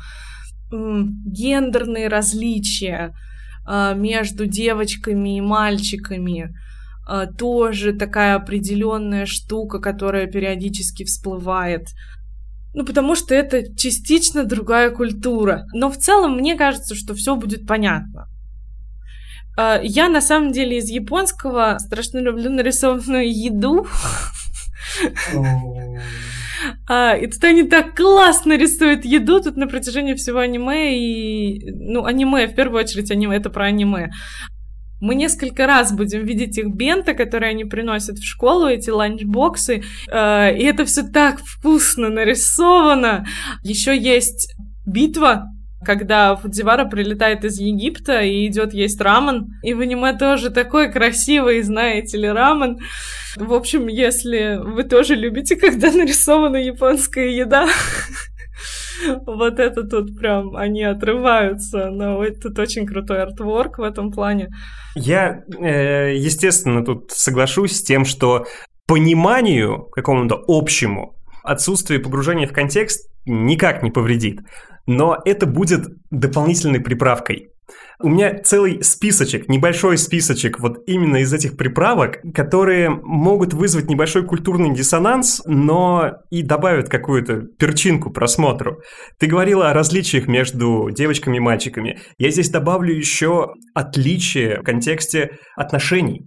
[0.70, 3.14] гендерные различия,
[3.68, 6.54] между девочками и мальчиками,
[7.38, 11.88] тоже такая определенная штука, которая периодически всплывает.
[12.74, 15.64] Ну, потому что это частично другая культура.
[15.72, 18.28] Но в целом мне кажется, что все будет понятно.
[19.56, 23.86] Э, я на самом деле из японского страшно люблю нарисованную еду.
[26.88, 30.98] А, и тут они так классно рисуют еду тут на протяжении всего аниме.
[30.98, 34.10] И, ну, аниме, в первую очередь, аниме это про аниме.
[35.00, 40.56] Мы несколько раз будем видеть их бенты, которые они приносят в школу, эти ланчбоксы, э,
[40.56, 43.26] и это все так вкусно нарисовано.
[43.62, 44.54] Еще есть
[44.86, 45.50] битва
[45.84, 49.46] когда Фудзивара прилетает из Египта и идет есть рамен.
[49.62, 52.78] И в аниме тоже такой красивый, знаете ли, рамен.
[53.36, 57.68] В общем, если вы тоже любите, когда нарисована японская еда,
[59.26, 64.48] вот это тут прям, они отрываются, но тут очень крутой артворк в этом плане.
[64.94, 68.46] Я, э, естественно, тут соглашусь с тем, что
[68.86, 74.40] пониманию какому-то общему отсутствие погружения в контекст никак не повредит
[74.86, 77.48] но это будет дополнительной приправкой.
[77.98, 84.26] У меня целый списочек, небольшой списочек вот именно из этих приправок, которые могут вызвать небольшой
[84.26, 88.80] культурный диссонанс, но и добавят какую-то перчинку просмотру.
[89.18, 91.98] Ты говорила о различиях между девочками и мальчиками.
[92.18, 96.26] Я здесь добавлю еще отличие в контексте отношений.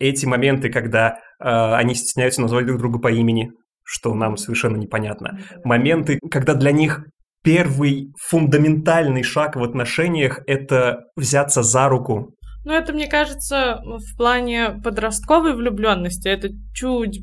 [0.00, 3.52] Эти моменты, когда э, они стесняются назвать друг друга по имени,
[3.84, 5.38] что нам совершенно непонятно.
[5.62, 7.04] Моменты, когда для них
[7.44, 12.34] первый фундаментальный шаг в отношениях– это взяться за руку.
[12.64, 17.20] Ну, это, мне кажется, в плане подростковой влюбленности это чуть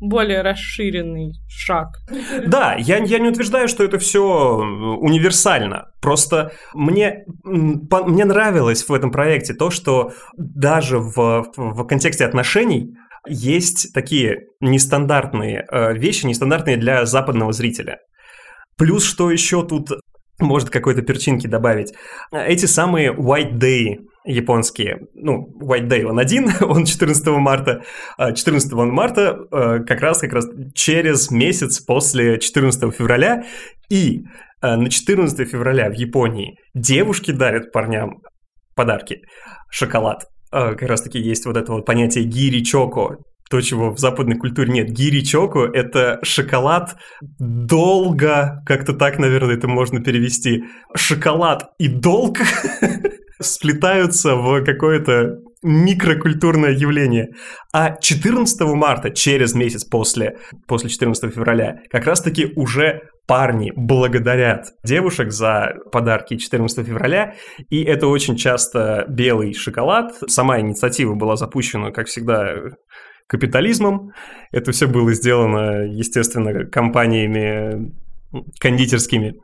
[0.00, 1.90] более расширенный шаг.
[2.44, 5.92] Да, я, я не утверждаю, что это все универсально.
[6.00, 7.24] Просто мне,
[7.88, 12.96] по, мне нравилось в этом проекте то, что даже в, в контексте отношений
[13.28, 18.00] есть такие нестандартные э, вещи, нестандартные для западного зрителя.
[18.76, 19.90] Плюс, что еще тут
[20.40, 21.92] может какой-то перчинки добавить.
[22.32, 27.82] Эти самые White Day японские, ну, White Day он один, он 14 марта,
[28.18, 33.44] 14 а марта э, как раз, как раз через месяц после 14 февраля,
[33.88, 34.20] и
[34.62, 38.20] э, на 14 февраля в Японии девушки дарят парням
[38.76, 39.22] подарки,
[39.70, 40.24] шоколад.
[40.52, 43.16] Э, как раз таки есть вот это вот понятие гири чоко,
[43.52, 44.88] то, чего в западной культуре нет.
[44.88, 46.96] Гири чоко– это шоколад
[47.38, 50.64] долго, как-то так, наверное, это можно перевести.
[50.96, 52.38] Шоколад и долг
[53.40, 57.28] сплетаются в какое-то микрокультурное явление.
[57.74, 65.30] А 14 марта, через месяц после, после 14 февраля, как раз-таки уже парни благодарят девушек
[65.30, 67.34] за подарки 14 февраля,
[67.70, 70.12] и это очень часто белый шоколад.
[70.26, 72.54] Сама инициатива была запущена, как всегда,
[73.26, 74.12] капитализмом.
[74.50, 77.92] Это все было сделано, естественно, компаниями
[78.60, 79.34] кондитерскими.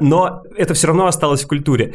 [0.00, 1.94] Но это все равно осталось в культуре.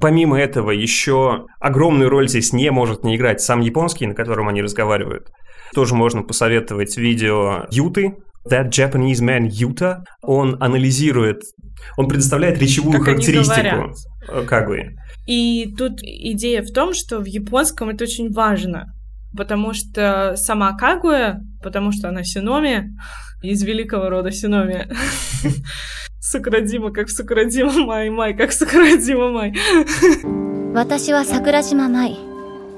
[0.00, 4.62] Помимо этого, еще огромную роль здесь не может не играть сам японский, на котором они
[4.62, 5.28] разговаривают.
[5.74, 8.14] Тоже можно посоветовать видео Юты,
[8.50, 9.98] That Japanese Man Yuta.
[10.22, 11.42] Он анализирует,
[11.96, 13.94] он предоставляет речевую как характеристику
[14.46, 14.96] Кагуи.
[15.26, 18.86] И тут идея в том, что в японском это очень важно
[19.35, 22.95] потому что сама Кагуя, потому что она Синоми,
[23.41, 24.87] из великого рода Синоми.
[26.19, 29.53] Сукрадима, как Сукрадима Май, Май, как Сукрадима Май.
[30.73, 32.17] 私は桜島舞。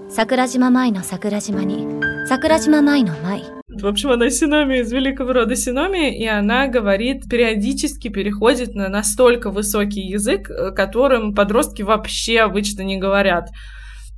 [0.09, 1.85] 桜島舞の桜島に、
[2.27, 3.43] 桜島舞の舞。
[3.69, 10.01] В общем, она Синоми из великого рода Синоми, и она говорит, периодически переходит на настолько высокий
[10.01, 13.49] язык, которым подростки вообще обычно не говорят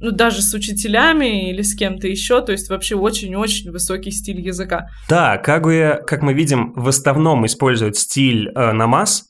[0.01, 4.87] ну, даже с учителями или с кем-то еще, то есть вообще очень-очень высокий стиль языка.
[5.09, 9.25] Да, Кагуя, как мы видим, в основном использует стиль э, намаз,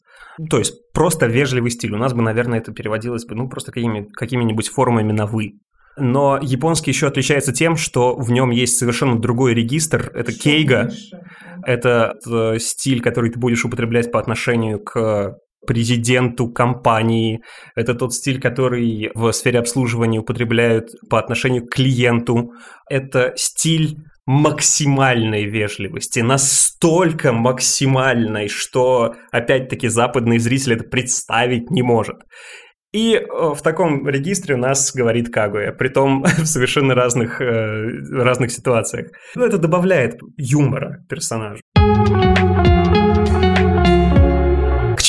[0.48, 1.92] то есть просто вежливый стиль.
[1.92, 5.54] У нас бы, наверное, это переводилось бы, ну, просто какими, какими-нибудь формами на «вы».
[5.98, 10.10] Но японский еще отличается тем, что в нем есть совершенно другой регистр.
[10.14, 10.90] Это кейга.
[11.66, 17.42] Это э, стиль, который ты будешь употреблять по отношению к президенту компании.
[17.74, 22.52] Это тот стиль, который в сфере обслуживания употребляют по отношению к клиенту.
[22.88, 23.96] Это стиль
[24.26, 32.16] максимальной вежливости, настолько максимальной, что, опять-таки, западный зритель это представить не может.
[32.92, 38.50] И э, в таком регистре у нас говорит Кагуя, притом в совершенно разных, э, разных
[38.50, 39.08] ситуациях.
[39.34, 41.60] Ну, это добавляет юмора персонажу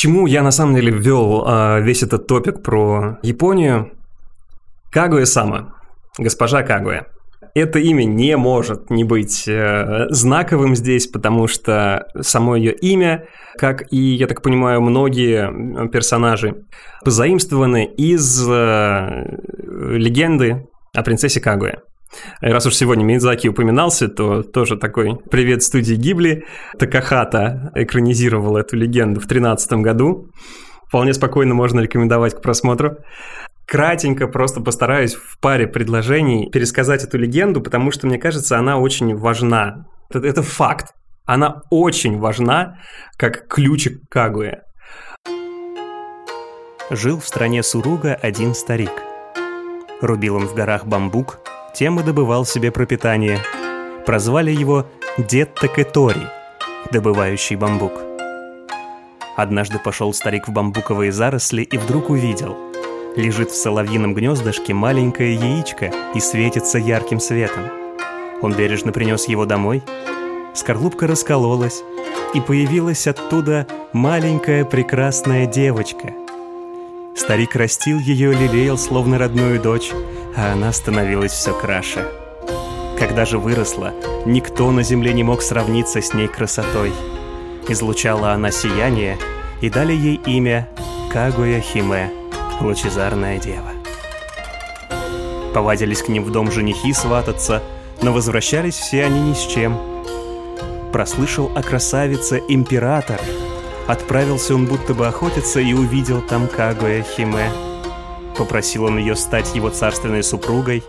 [0.02, 3.92] чему я на самом деле ввел а, весь этот топик про Японию?
[4.90, 5.76] Кагуя Сама,
[6.18, 7.06] госпожа Кагуя.
[7.54, 13.92] это имя не может не быть э, знаковым здесь, потому что само ее имя, как
[13.92, 16.64] и, я так понимаю, многие персонажи,
[17.04, 19.38] позаимствованы из э,
[19.96, 21.40] легенды о принцессе
[22.40, 26.44] Раз уж сегодня Мидзаки упоминался, то тоже такой привет студии Гибли.
[26.78, 30.28] Такахата экранизировал эту легенду в 2013 году.
[30.88, 32.98] Вполне спокойно можно рекомендовать к просмотру.
[33.66, 39.16] Кратенько просто постараюсь в паре предложений пересказать эту легенду, потому что, мне кажется, она очень
[39.16, 39.86] важна.
[40.10, 40.94] Это, это факт.
[41.24, 42.78] Она очень важна,
[43.16, 44.62] как ключик к Кагуе.
[46.90, 48.92] Жил в стране Суруга один старик.
[50.02, 51.38] Рубил он в горах бамбук,
[51.74, 53.40] тем и добывал себе пропитание.
[54.06, 54.86] Прозвали его
[55.18, 56.26] Дед Такетори,
[56.90, 57.92] добывающий бамбук.
[59.36, 62.56] Однажды пошел старик в бамбуковые заросли и вдруг увидел.
[63.16, 67.64] Лежит в соловьином гнездышке маленькое яичко и светится ярким светом.
[68.42, 69.82] Он бережно принес его домой.
[70.54, 71.82] Скорлупка раскололась,
[72.34, 76.12] и появилась оттуда маленькая прекрасная девочка.
[77.16, 79.92] Старик растил ее, лелеял, словно родную дочь,
[80.36, 82.06] а она становилась все краше.
[82.98, 83.92] Когда же выросла,
[84.24, 86.92] никто на земле не мог сравниться с ней красотой.
[87.68, 89.18] Излучала она сияние,
[89.60, 90.68] и дали ей имя
[91.12, 92.10] Кагуя Химе,
[92.60, 93.72] лучезарная дева.
[95.54, 97.62] Повадились к ним в дом женихи свататься,
[98.00, 99.78] но возвращались все они ни с чем.
[100.92, 103.20] Прослышал о красавице император.
[103.86, 107.50] Отправился он будто бы охотиться и увидел там Кагуя Химе—
[108.36, 110.82] Попросил он ее стать его царственной супругой,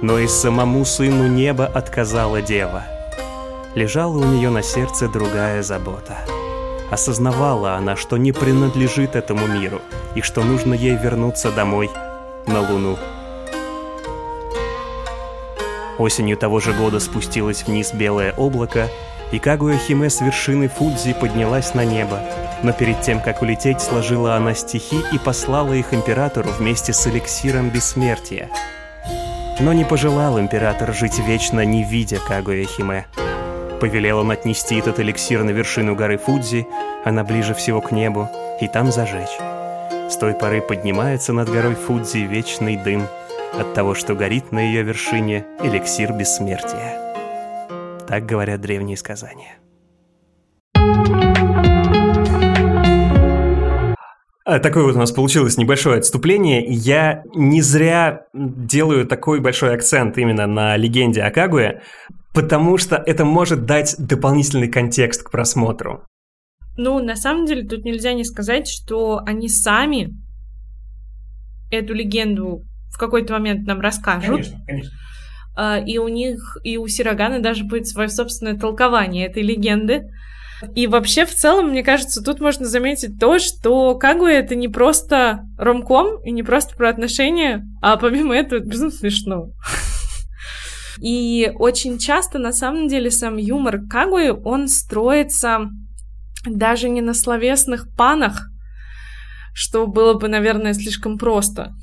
[0.00, 2.84] но и самому сыну неба отказала дева.
[3.74, 6.18] Лежала у нее на сердце другая забота.
[6.90, 9.80] Осознавала она, что не принадлежит этому миру
[10.14, 11.90] и что нужно ей вернуться домой,
[12.46, 12.96] на Луну.
[15.98, 18.88] Осенью того же года спустилось вниз белое облако,
[19.32, 22.20] и Кагуя Химе с вершины Фудзи поднялась на небо,
[22.64, 27.68] но перед тем, как улететь, сложила она стихи и послала их императору вместе с эликсиром
[27.68, 28.48] бессмертия.
[29.60, 33.06] Но не пожелал император жить вечно, не видя Кагуя Химе.
[33.80, 36.66] Повелел он отнести этот эликсир на вершину горы Фудзи,
[37.04, 38.30] она ближе всего к небу,
[38.62, 39.38] и там зажечь.
[40.10, 43.06] С той поры поднимается над горой Фудзи вечный дым
[43.52, 46.98] от того, что горит на ее вершине эликсир бессмертия.
[48.08, 49.56] Так говорят древние сказания.
[50.74, 51.33] А,
[54.44, 56.64] такое вот у нас получилось небольшое отступление.
[56.68, 61.82] Я не зря делаю такой большой акцент именно на легенде о Кагуе,
[62.34, 66.04] потому что это может дать дополнительный контекст к просмотру.
[66.76, 70.10] Ну, на самом деле, тут нельзя не сказать, что они сами
[71.70, 74.42] эту легенду в какой-то момент нам расскажут.
[74.42, 74.92] Конечно, конечно.
[75.56, 80.10] А, и у них, и у Сирогана даже будет свое собственное толкование этой легенды.
[80.74, 85.40] И вообще, в целом, мне кажется, тут можно заметить то, что Кагуя это не просто
[85.58, 89.50] ромком и не просто про отношения, а помимо этого это безумно смешно.
[91.00, 95.68] И очень часто, на самом деле, сам юмор Кагуи, он строится
[96.46, 98.48] даже не на словесных панах,
[99.54, 101.74] что было бы, наверное, слишком просто,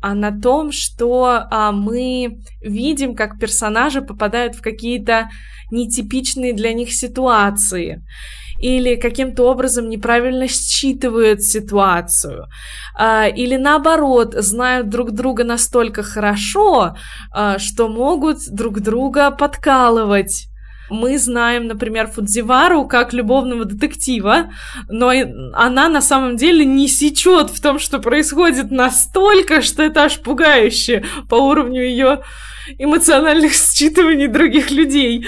[0.00, 5.28] а на том, что а, мы видим, как персонажи попадают в какие-то
[5.70, 8.02] нетипичные для них ситуации
[8.60, 12.46] или каким-то образом неправильно считывают ситуацию,
[12.94, 16.94] а, или наоборот, знают друг друга настолько хорошо,
[17.32, 20.49] а, что могут друг друга подкалывать
[20.90, 24.50] мы знаем, например, Фудзивару как любовного детектива,
[24.88, 25.12] но
[25.54, 31.04] она на самом деле не сечет в том, что происходит настолько, что это аж пугающе
[31.28, 32.20] по уровню ее
[32.78, 35.26] эмоциональных считываний других людей.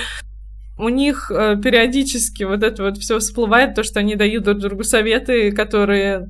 [0.78, 4.84] У них э, периодически вот это вот все всплывает, то, что они дают друг другу
[4.84, 6.28] советы, которые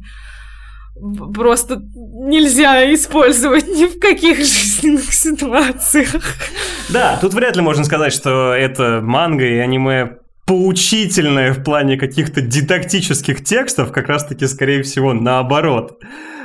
[1.34, 6.36] просто нельзя использовать ни в каких жизненных ситуациях.
[6.90, 12.40] Да, тут вряд ли можно сказать, что это манга и аниме поучительное в плане каких-то
[12.40, 16.00] дидактических текстов, как раз-таки, скорее всего, наоборот.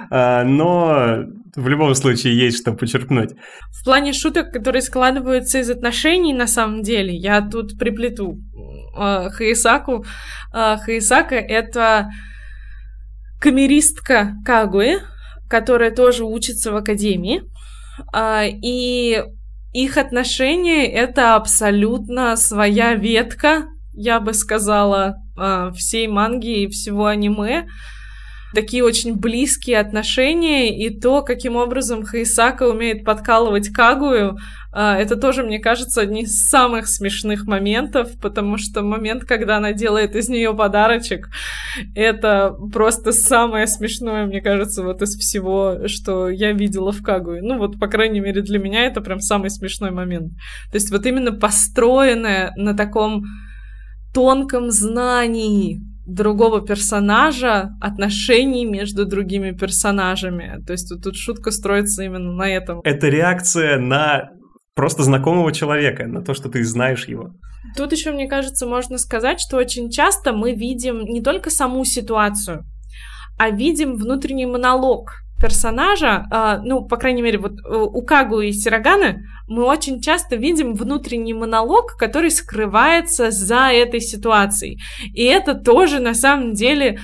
[0.10, 1.26] А, но
[1.56, 3.32] в любом случае есть что почерпнуть.
[3.72, 8.38] В плане шуток, которые складываются из отношений, на самом деле, я тут приплету
[8.98, 10.06] э, Хаисаку.
[10.54, 12.10] Э, Хаисака— это
[13.40, 15.00] камеристка Кагуэ,
[15.50, 17.44] которая тоже учится в академии.
[18.14, 19.24] А, и
[19.74, 27.68] их отношения— это абсолютно своя ветка, я бы сказала, а, всей манги и всего аниме.
[28.58, 34.36] Такие очень близкие отношения, и то, каким образом Хайсака умеет подкалывать Кагую,
[34.74, 39.74] а, это тоже, мне кажется, одни из самых смешных моментов, потому что момент, когда она
[39.74, 41.30] делает из нее подарочек,
[41.94, 47.44] это просто самое смешное, мне кажется, вот из всего, что я видела в Кагуе.
[47.44, 50.32] Ну вот, по крайней мере, для меня это прям самый смешной момент.
[50.72, 53.24] То есть вот именно построенное на таком
[54.16, 60.64] тонком знании другого персонажа, отношений между другими персонажами.
[60.66, 62.80] То есть вот тут шутка строится именно на этом.
[62.84, 64.30] Это реакция на
[64.74, 67.32] просто знакомого человека, на то, что ты знаешь его.
[67.76, 72.64] Тут еще, мне кажется, можно сказать, что очень часто мы видим не только саму ситуацию,
[73.38, 78.52] а видим внутренний монолог персонажа, э, ну, по крайней мере, вот э, у Кагу и
[78.52, 84.80] Сироганы мы очень часто видим внутренний монолог, который скрывается за этой ситуацией.
[85.14, 87.00] И это тоже, на самом деле,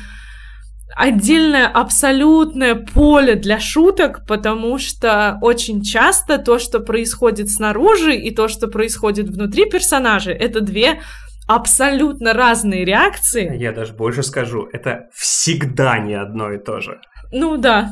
[0.95, 8.47] отдельное абсолютное поле для шуток, потому что очень часто то, что происходит снаружи, и то,
[8.47, 11.01] что происходит внутри персонажа, это две
[11.47, 13.57] абсолютно разные реакции.
[13.57, 16.99] Я даже больше скажу, это всегда не одно и то же.
[17.34, 17.91] Ну да.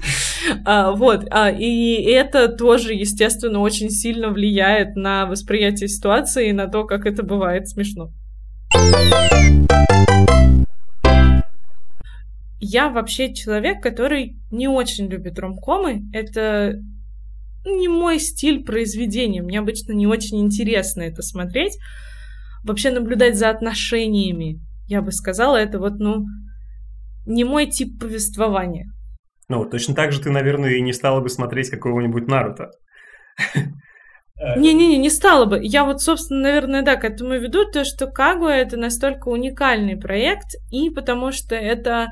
[0.64, 1.26] а, вот.
[1.30, 7.04] А, и это тоже, естественно, очень сильно влияет на восприятие ситуации и на то, как
[7.04, 8.12] это бывает смешно.
[12.60, 16.04] Я вообще человек, который не очень любит ромкомы.
[16.12, 16.80] Это
[17.66, 19.42] не мой стиль произведения.
[19.42, 21.76] Мне обычно не очень интересно это смотреть.
[22.62, 26.26] Вообще наблюдать за отношениями, я бы сказала, это вот, ну,
[27.28, 28.90] не мой тип повествования.
[29.48, 32.70] Ну, точно так же ты, наверное, и не стала бы смотреть какого-нибудь Наруто.
[34.56, 35.58] Не-не-не, не стала бы.
[35.60, 40.54] Я вот, собственно, наверное, да, к этому веду, то, что Кагуа— это настолько уникальный проект,
[40.70, 42.08] и потому что это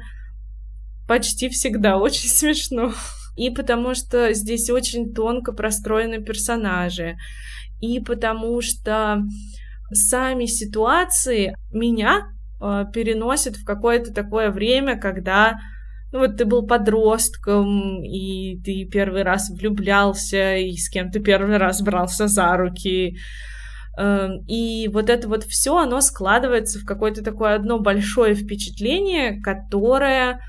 [1.06, 2.92] почти всегда очень смешно.
[3.36, 7.16] И потому что здесь очень тонко простроены персонажи.
[7.80, 9.22] И потому что
[9.92, 12.28] сами ситуации меня
[12.61, 15.59] э, переносят в какое-то такое время, когда
[16.12, 21.57] ну вот ты был подростком, и ты первый раз влюблялся, и с кем ты первый
[21.57, 23.16] раз брался за руки.
[23.98, 30.40] Эм, и вот это вот все, оно складывается в какое-то такое одно большое впечатление, которое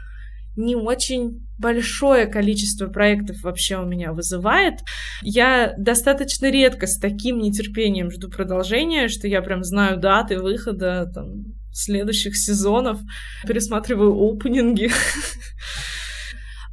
[0.55, 4.79] не очень большое количество проектов вообще у меня вызывает.
[5.21, 11.56] Я достаточно редко с таким нетерпением жду продолжения, что я прям знаю даты выхода там,
[11.77, 12.99] следующих сезонов,
[13.45, 14.91] пересматриваю опенинги.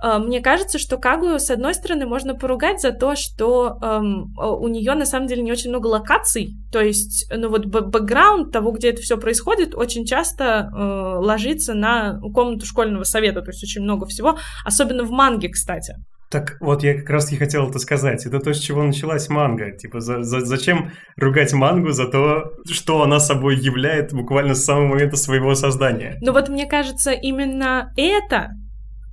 [0.04, 4.68] А, мне кажется, что Кагую, с одной стороны, можно поругать за то, что эм, у
[4.68, 6.58] нее на самом деле не очень много локаций.
[6.70, 12.20] То есть, ну вот бэкграунд того, где это все происходит, очень часто э, ложится на
[12.34, 13.40] комнату школьного совета.
[13.40, 14.36] То есть очень много всего,
[14.66, 15.94] особенно в манге, кстати.
[16.30, 18.26] Так вот, я как раз и хотел это сказать.
[18.26, 19.70] Это то, с чего началась манга.
[19.72, 24.88] Типа, за, за, зачем ругать мангу за то, что она собой являет буквально с самого
[24.88, 26.18] момента своего создания?
[26.20, 28.50] Ну вот мне кажется, именно это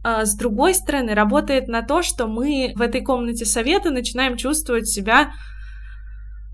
[0.03, 4.87] а, с другой стороны, работает на то, что мы в этой комнате совета начинаем чувствовать
[4.87, 5.31] себя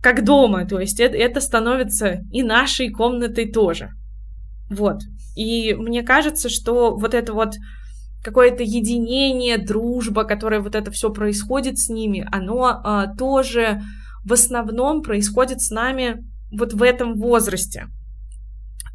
[0.03, 3.91] как дома, то есть это, это становится и нашей комнатой тоже.
[4.70, 5.01] Вот.
[5.36, 7.55] И мне кажется, что вот это вот
[8.28, 13.82] какое-то единение, дружба, которое вот это все происходит с ними, оно а, тоже
[14.25, 17.88] в основном происходит с нами вот в этом возрасте.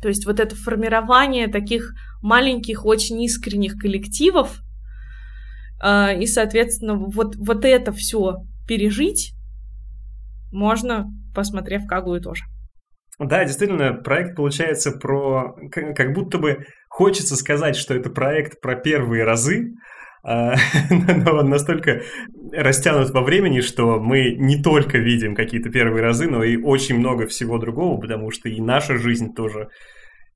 [0.03, 4.61] То есть вот это формирование таких маленьких, очень искренних коллективов,
[5.83, 8.37] э, и, соответственно, вот, вот это все
[8.69, 9.33] пережить
[10.53, 12.45] можно, посмотрев Кагую тоже.
[13.19, 15.57] Да, действительно, проект получается про...
[15.71, 19.73] Как будто бы хочется сказать, что это проект про первые разы,
[20.23, 20.55] а,
[20.91, 22.03] но он настолько
[22.53, 27.27] растянут во времени, что мы не только видим какие-то первые разы, но и очень много
[27.27, 29.69] всего другого, потому что и наша жизнь тоже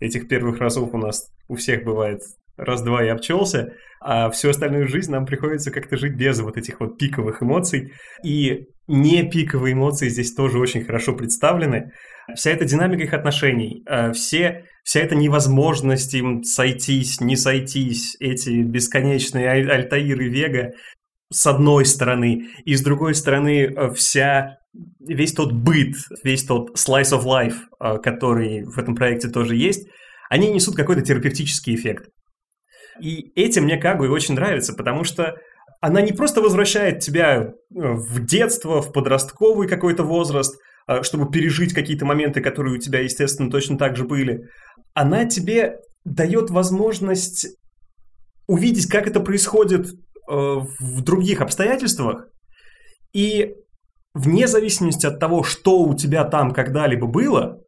[0.00, 2.20] этих первых разов у нас у всех бывает
[2.56, 6.96] раз-два и обчелся, а всю остальную жизнь нам приходится как-то жить без вот этих вот
[6.96, 7.92] пиковых эмоций.
[8.24, 11.92] И не пиковые эмоции здесь тоже очень хорошо представлены.
[12.34, 18.62] Вся эта динамика их отношений, э, все, вся эта невозможность им сойтись, не сойтись, эти
[18.62, 20.72] бесконечные аль Альтаиры Вега,
[21.32, 24.58] с одной стороны, и с другой стороны э, вся
[25.00, 29.88] весь тот быт, весь тот slice of life, э, который в этом проекте тоже есть,
[30.28, 32.08] они несут какой-то терапевтический эффект.
[33.00, 35.36] И этим мне Кагуи очень нравится, потому что
[35.80, 40.56] она не просто возвращает тебя в детство, в подростковый какой-то возраст,
[41.02, 44.44] чтобы пережить какие-то моменты, которые у тебя, естественно, точно так же были.
[44.94, 47.48] Она тебе дает возможность
[48.46, 49.92] увидеть, как это происходит э,
[50.28, 52.26] в других обстоятельствах,
[53.12, 53.54] и
[54.14, 57.58] вне зависимости от того, что у тебя там когда-либо было,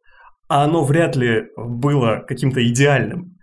[0.47, 3.37] а оно вряд ли было каким-то идеальным,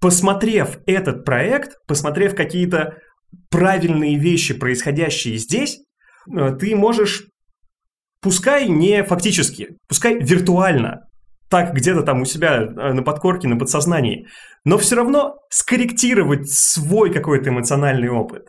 [0.00, 2.96] посмотрев этот проект, посмотрев какие-то
[3.50, 5.78] правильные вещи, происходящие здесь,
[6.34, 7.26] э, ты можешь,
[8.20, 11.06] пускай не фактически, пускай виртуально,
[11.48, 14.26] так где-то там у себя э, на подкорке, на подсознании,
[14.64, 18.48] но все равно скорректировать свой какой-то эмоциональный опыт.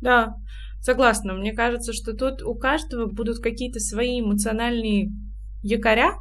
[0.00, 0.34] Да,
[0.80, 1.34] согласна.
[1.34, 5.10] Мне кажется, что тут у каждого будут какие-то свои эмоциональные
[5.62, 6.14] якоря,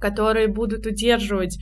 [0.00, 1.58] которые будут удерживать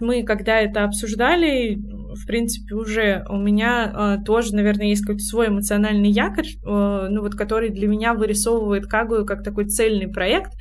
[0.00, 5.48] мы, когда это обсуждали, в принципе, уже у меня э, тоже, наверное, есть какой-то свой
[5.48, 10.52] эмоциональный якорь, э, ну вот, который для меня вырисовывает Кагую как такой цельный проект.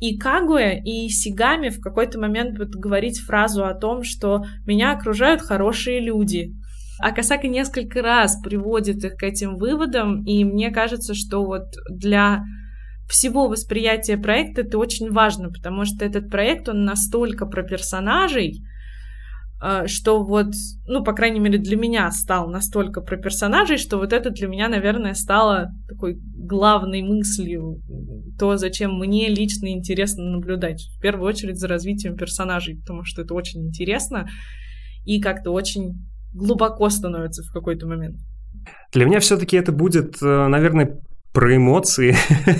[0.00, 5.42] И Кагуя, и Сигами в какой-то момент будут говорить фразу о том, что меня окружают
[5.42, 6.52] хорошие люди.
[7.00, 12.44] А Касака несколько раз приводит их к этим выводам, и мне кажется, что вот для
[13.08, 18.62] всего восприятия проекта это очень важно, потому что этот проект, он настолько про персонажей,
[19.62, 20.48] э, что вот,
[20.86, 24.68] ну, по крайней мере, для меня стал настолько про персонажей, что вот это для меня,
[24.68, 27.80] наверное, стало такой главной мыслью,
[28.38, 30.86] то, зачем мне лично интересно наблюдать.
[30.98, 34.28] В первую очередь за развитием персонажей, потому что это очень интересно
[35.04, 35.94] и как-то очень
[36.34, 38.18] глубоко становится в какой-то момент.
[38.92, 41.00] Для меня все-таки это будет, э, наверное,
[41.38, 42.16] про эмоции.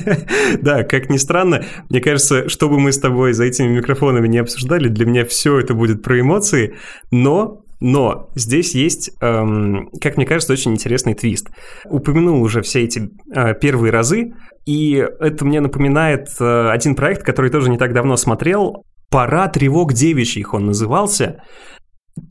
[0.63, 4.39] да, как ни странно, мне кажется, что бы мы с тобой за этими микрофонами не
[4.39, 6.77] обсуждали, для меня все это будет про эмоции,
[7.11, 11.49] но но здесь есть, эм, как мне кажется, очень интересный твист.
[11.87, 14.33] Упомянул уже все эти э, первые разы,
[14.65, 18.85] и это мне напоминает э, один проект, который тоже не так давно смотрел.
[19.11, 21.43] «Пора тревог девичьих» он назывался.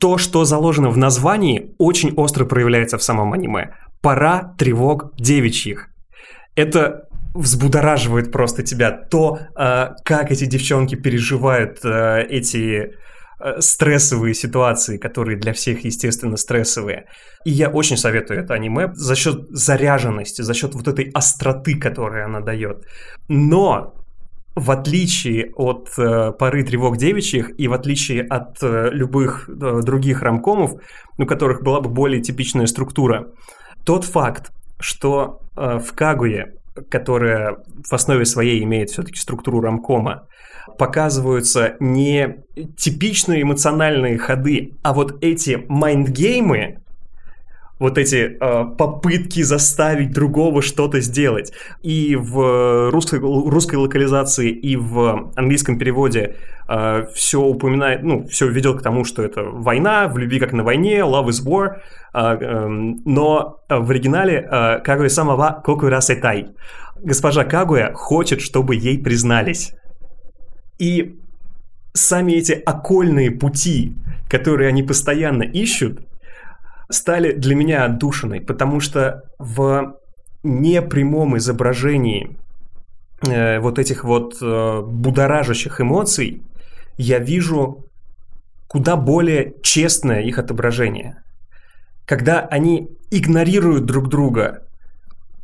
[0.00, 3.74] То, что заложено в названии, очень остро проявляется в самом аниме.
[4.00, 5.88] «Пора тревог девичьих»
[6.58, 7.04] это
[7.34, 8.90] взбудораживает просто тебя.
[8.90, 12.94] То, э, как эти девчонки переживают э, эти
[13.40, 17.04] э, стрессовые ситуации, которые для всех, естественно, стрессовые.
[17.44, 22.24] И я очень советую это аниме за счет заряженности, за счет вот этой остроты, которую
[22.24, 22.84] она дает.
[23.28, 23.94] Но
[24.56, 30.22] в отличие от э, поры тревог девичьих и в отличие от э, любых э, других
[30.22, 30.72] рамкомов,
[31.18, 33.28] у которых была бы более типичная структура,
[33.84, 36.54] тот факт, что э, в Кагуе,
[36.90, 40.26] которая в основе своей имеет все-таки структуру рамкома,
[40.78, 42.36] показываются не
[42.76, 46.80] типичные эмоциональные ходы, а вот эти майндгеймы,
[47.78, 51.52] вот эти э, попытки заставить другого что-то сделать.
[51.82, 56.36] И в русской, русской локализации, и в английском переводе
[56.68, 60.64] э, все упоминает, ну, все ведет к тому, что это война, в любви как на
[60.64, 61.76] войне, love is war.
[62.14, 62.68] Э, э,
[63.04, 66.48] но в оригинале э, Кагуя самого кокура сетай.
[67.00, 69.72] Госпожа Кагуя хочет, чтобы ей признались.
[70.80, 71.16] И
[71.92, 73.94] сами эти окольные пути,
[74.28, 76.07] которые они постоянно ищут,
[76.90, 79.96] стали для меня отдушиной, потому что в
[80.42, 82.36] непрямом изображении
[83.26, 86.42] э, вот этих вот э, будоражащих эмоций
[86.96, 87.84] я вижу
[88.68, 91.22] куда более честное их отображение.
[92.06, 94.62] Когда они игнорируют друг друга,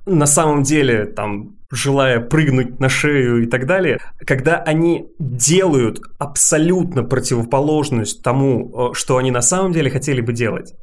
[0.06, 7.02] на самом деле, там, желая прыгнуть на шею и так далее, когда они делают абсолютно
[7.02, 10.74] противоположность тому, э, что они на самом деле хотели бы делать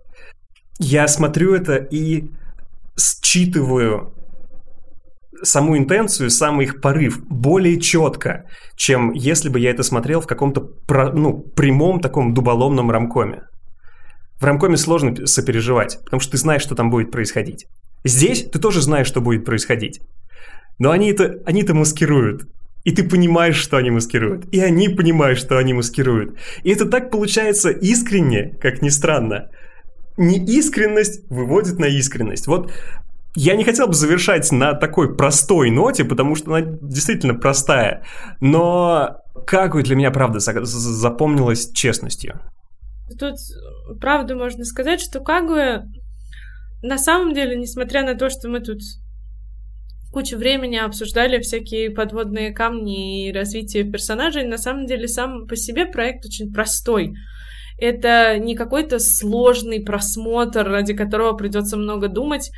[0.82, 2.26] я смотрю это и
[2.98, 4.14] считываю
[5.44, 10.70] саму интенцию, самый их порыв более четко, чем если бы я это смотрел в каком-то
[11.14, 13.44] ну, прямом таком дуболомном рамкоме.
[14.40, 17.68] В рамкоме сложно сопереживать, потому что ты знаешь, что там будет происходить.
[18.04, 20.02] Здесь ты тоже знаешь, что будет происходить.
[20.80, 22.44] Но они это, они это маскируют.
[22.84, 24.52] И ты понимаешь, что они маскируют.
[24.52, 26.40] И они понимают, что они маскируют.
[26.64, 29.50] И это так получается искренне, как ни странно
[30.18, 32.47] неискренность выводит на искренность.
[32.47, 32.72] Вот
[33.36, 38.03] я не хотел бы завершать на такой простой ноте, потому что она действительно простая,
[38.39, 42.39] но как для меня правда запомнилась честностью.
[43.18, 43.36] Тут
[43.99, 45.88] правду можно сказать, что Кагуя
[46.82, 48.80] на самом деле, несмотря на то, что мы тут
[50.12, 55.86] кучу времени обсуждали всякие подводные камни и развитие персонажей, на самом деле сам по себе
[55.86, 57.14] проект очень простой.
[57.78, 62.52] Это не какой-то сложный просмотр, ради которого придется много думать.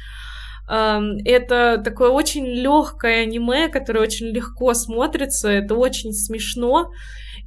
[0.66, 6.89] Это такое очень легкое аниме, которое очень легко смотрится, это очень смешно,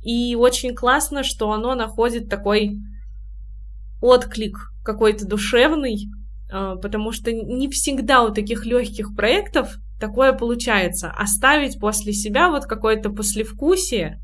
[0.03, 2.79] и очень классно, что оно находит такой
[4.01, 6.07] отклик какой-то душевный,
[6.53, 11.11] э, потому что не всегда у таких легких проектов такое получается.
[11.11, 14.21] Оставить после себя вот какое-то послевкусие,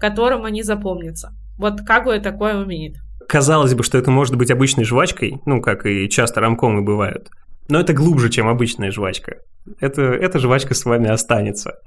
[0.00, 1.32] которым они запомнятся.
[1.58, 2.96] Вот Кагуя такое умеет.
[3.28, 7.28] Казалось бы, что это может быть обычной жвачкой, ну, как и часто рамкомы бывают.
[7.68, 9.38] Но это глубже, чем обычная жвачка.
[9.80, 11.78] Это, эта жвачка с вами останется.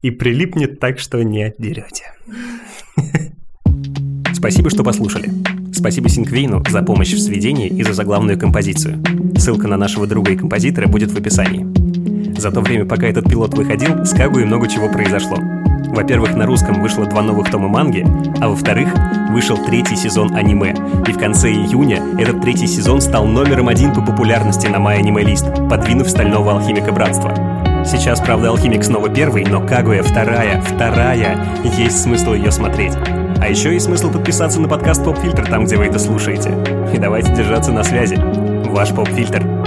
[0.00, 2.04] И прилипнет так, что не отдерете.
[4.34, 5.30] Спасибо, что послушали.
[5.72, 9.02] Спасибо Синквейну за помощь в сведении и за заглавную композицию.
[9.36, 11.66] Ссылка на нашего друга и композитора будет в описании.
[12.38, 15.36] За то время, пока этот пилот выходил, с Кагуей много чего произошло.
[15.92, 18.06] Во-первых, на русском вышло два новых тома манги,
[18.40, 18.88] а во-вторых,
[19.28, 20.74] вышел третий сезон аниме.
[21.06, 25.22] И в конце июня этот третий сезон стал номером один по популярности на My Anime
[25.22, 27.34] List, подвинув Стального Алхимика Братства.
[27.84, 31.38] Сейчас, правда, Алхимик снова первый, но Кагуя вторая, вторая,
[31.76, 32.94] есть смысл ее смотреть.
[33.38, 36.54] А еще есть смысл подписаться на подкаст Поп Фильтр там, где вы это слушаете.
[36.94, 38.16] И давайте держаться на связи.
[38.70, 39.61] Ваш Поп Фильтр.